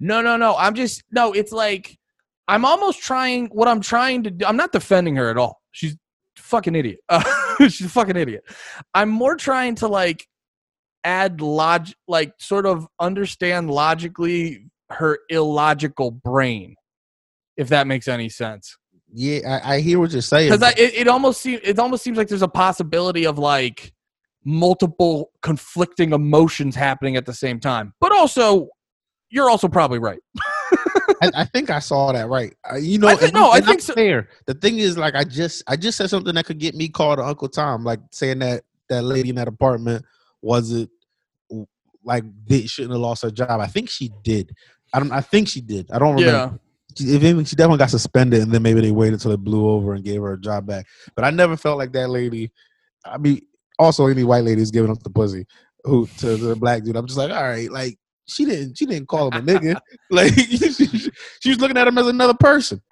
[0.01, 0.57] No, no, no.
[0.57, 1.33] I'm just no.
[1.33, 1.97] It's like
[2.49, 3.47] I'm almost trying.
[3.47, 4.45] What I'm trying to do.
[4.45, 5.63] I'm not defending her at all.
[5.71, 5.97] She's
[6.37, 6.99] fucking idiot.
[7.09, 7.23] Uh,
[7.69, 8.43] she's a fucking idiot.
[8.95, 10.27] I'm more trying to like
[11.07, 16.75] add log, like sort of understand logically her illogical brain,
[17.57, 18.77] if that makes any sense.
[19.13, 20.51] Yeah, I, I hear what you're saying.
[20.51, 23.93] Because it, it almost seems it almost seems like there's a possibility of like
[24.45, 27.95] multiple conflicting emotions happening at the same time.
[28.01, 28.69] But also,
[29.31, 30.21] you're also probably right.
[31.23, 32.55] I, I think I saw that right.
[32.71, 33.95] Uh, you know, I no, I think so.
[33.95, 34.29] Fair.
[34.47, 37.21] The thing is, like, I just, I just said something that could get me called
[37.21, 40.05] Uncle Tom, like saying that that lady in that apartment
[40.43, 40.91] wasn't
[42.07, 43.61] like did, shouldn't have lost her job.
[43.61, 44.55] I think she did.
[44.95, 45.13] I don't.
[45.13, 45.91] I think she did.
[45.91, 46.59] I don't remember.
[46.99, 47.15] Yeah.
[47.17, 49.93] If anything, she definitely got suspended, and then maybe they waited until it blew over
[49.93, 50.87] and gave her a job back.
[51.15, 52.51] But I never felt like that lady.
[53.05, 53.43] I mean,
[53.79, 55.45] also any white lady is giving up the pussy
[55.85, 56.97] who to the black dude.
[56.97, 59.79] I'm just like, all right, like she didn't, she didn't call him a nigga.
[60.11, 62.83] like she, she was looking at him as another person.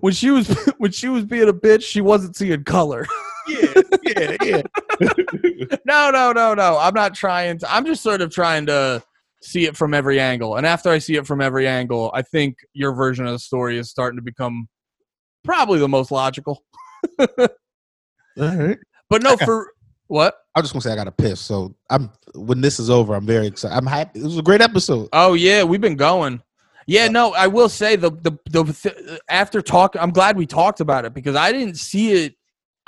[0.00, 0.48] when she was
[0.78, 3.06] when she was being a bitch, she wasn't seeing color.
[3.50, 4.62] Yeah, yeah,
[5.00, 5.76] yeah.
[5.84, 6.78] no, no, no, no.
[6.78, 7.72] I'm not trying to.
[7.74, 9.02] I'm just sort of trying to
[9.42, 10.56] see it from every angle.
[10.56, 13.78] And after I see it from every angle, I think your version of the story
[13.78, 14.68] is starting to become
[15.44, 16.62] probably the most logical.
[17.18, 17.26] all
[18.38, 18.78] right.
[19.08, 19.44] But no, Okay.
[19.44, 19.72] for
[20.06, 20.34] what?
[20.54, 21.40] I was just gonna say I got to piss.
[21.40, 23.76] So I'm when this is over, I'm very excited.
[23.76, 24.20] I'm happy.
[24.20, 25.08] It was a great episode.
[25.12, 26.42] Oh yeah, we've been going.
[26.86, 30.80] Yeah, no, I will say the the the th- after talk, I'm glad we talked
[30.80, 32.34] about it because I didn't see it.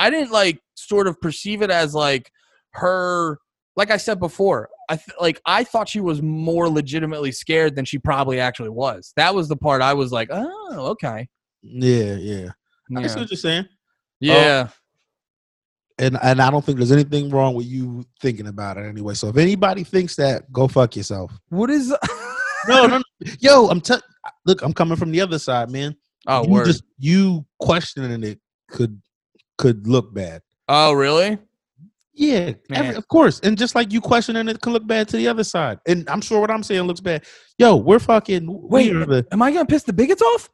[0.02, 2.30] I didn't like sort of perceive it as like
[2.72, 3.38] her.
[3.76, 7.84] Like I said before, I th- like I thought she was more legitimately scared than
[7.84, 9.12] she probably actually was.
[9.16, 11.28] That was the part I was like, oh, okay,
[11.62, 12.48] Yeah, yeah.
[12.96, 13.60] I see what you're saying.
[13.60, 13.68] Um,
[14.18, 14.68] yeah.
[15.98, 19.14] and and I don't think there's anything wrong with you thinking about it anyway.
[19.14, 21.32] So if anybody thinks that, go fuck yourself.
[21.48, 21.94] What is?
[22.68, 23.04] No, no, no.
[23.40, 23.96] yo, I'm t-
[24.46, 24.62] look.
[24.62, 25.96] I'm coming from the other side, man.
[26.28, 26.66] oh, you word.
[26.66, 28.38] just you questioning it
[28.70, 29.02] could
[29.62, 30.42] could look bad.
[30.68, 31.38] oh, really?
[32.14, 33.40] Yeah, every, of course.
[33.40, 35.78] And just like you questioning it can look bad to the other side.
[35.86, 37.24] And I'm sure what I'm saying looks bad.
[37.56, 38.46] Yo, we're fucking.
[38.68, 40.50] Wait, we are the, Am I gonna piss the bigots off?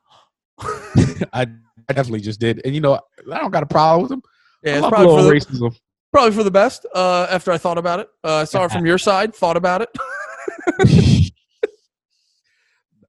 [0.60, 1.46] I,
[1.88, 2.60] I definitely just did.
[2.64, 3.00] And you know,
[3.32, 4.22] I don't got a problem with them.
[4.62, 5.76] Yeah, it's probably for little the, racism.
[6.12, 6.86] probably for the best.
[6.94, 9.82] Uh, after I thought about it, uh, I saw it from your side, thought about
[9.82, 9.88] it.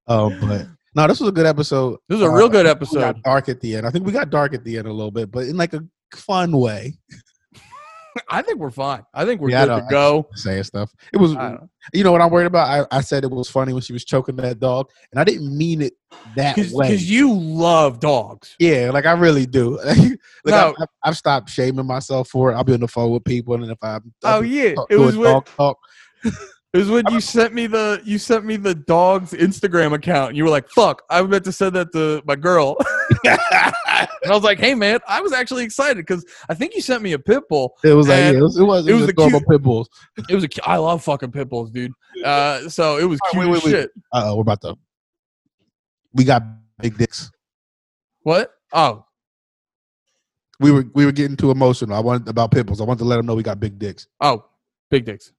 [0.08, 0.68] Um, but
[1.00, 1.98] no, this was a good episode.
[2.10, 3.22] This was a Uh, real good episode.
[3.24, 3.88] dark at the end.
[3.88, 5.82] I think we got dark at the end a little bit, but in like a
[6.14, 6.98] fun way.
[8.30, 9.04] I think we're fine.
[9.14, 10.28] I think we're Yeah, good to go.
[10.34, 10.92] Saying stuff.
[11.14, 11.32] It was,
[11.94, 12.88] you know, what I'm worried about.
[12.92, 15.56] I, I said it was funny when she was choking that dog, and I didn't
[15.58, 15.94] mean it
[16.36, 16.88] that way.
[16.90, 18.56] Because you love dogs.
[18.60, 19.78] Yeah, like I really do.
[19.86, 20.70] like No.
[20.70, 22.56] I've, I've, I've stopped shaming myself for it.
[22.56, 25.46] I'll be on the phone with people, and if I'm Oh yeah, it was dog
[25.56, 25.78] talk.
[26.74, 30.30] It was when you sent me the you sent me the dog's Instagram account.
[30.30, 32.78] and You were like, "Fuck, I meant to send that to my girl,"
[33.26, 37.02] and I was like, "Hey man, I was actually excited because I think you sent
[37.02, 37.76] me a pit bull.
[37.84, 39.90] It was like yeah, it was it was, it was the normal cute- pit bulls.
[40.30, 41.92] It was a I love fucking pit bulls, dude.
[42.24, 43.72] Uh, so it was cute wait, wait, wait.
[43.72, 43.92] shit.
[44.12, 44.76] Uh we're about to.
[46.14, 46.44] We got
[46.80, 47.32] big dicks.
[48.24, 48.52] What?
[48.74, 49.06] Oh,
[50.60, 51.96] We were we were getting too emotional.
[51.96, 52.80] I wanted about pit bulls.
[52.82, 54.08] I wanted to let them know we got big dicks.
[54.22, 54.46] oh,
[54.92, 55.34] big dicks.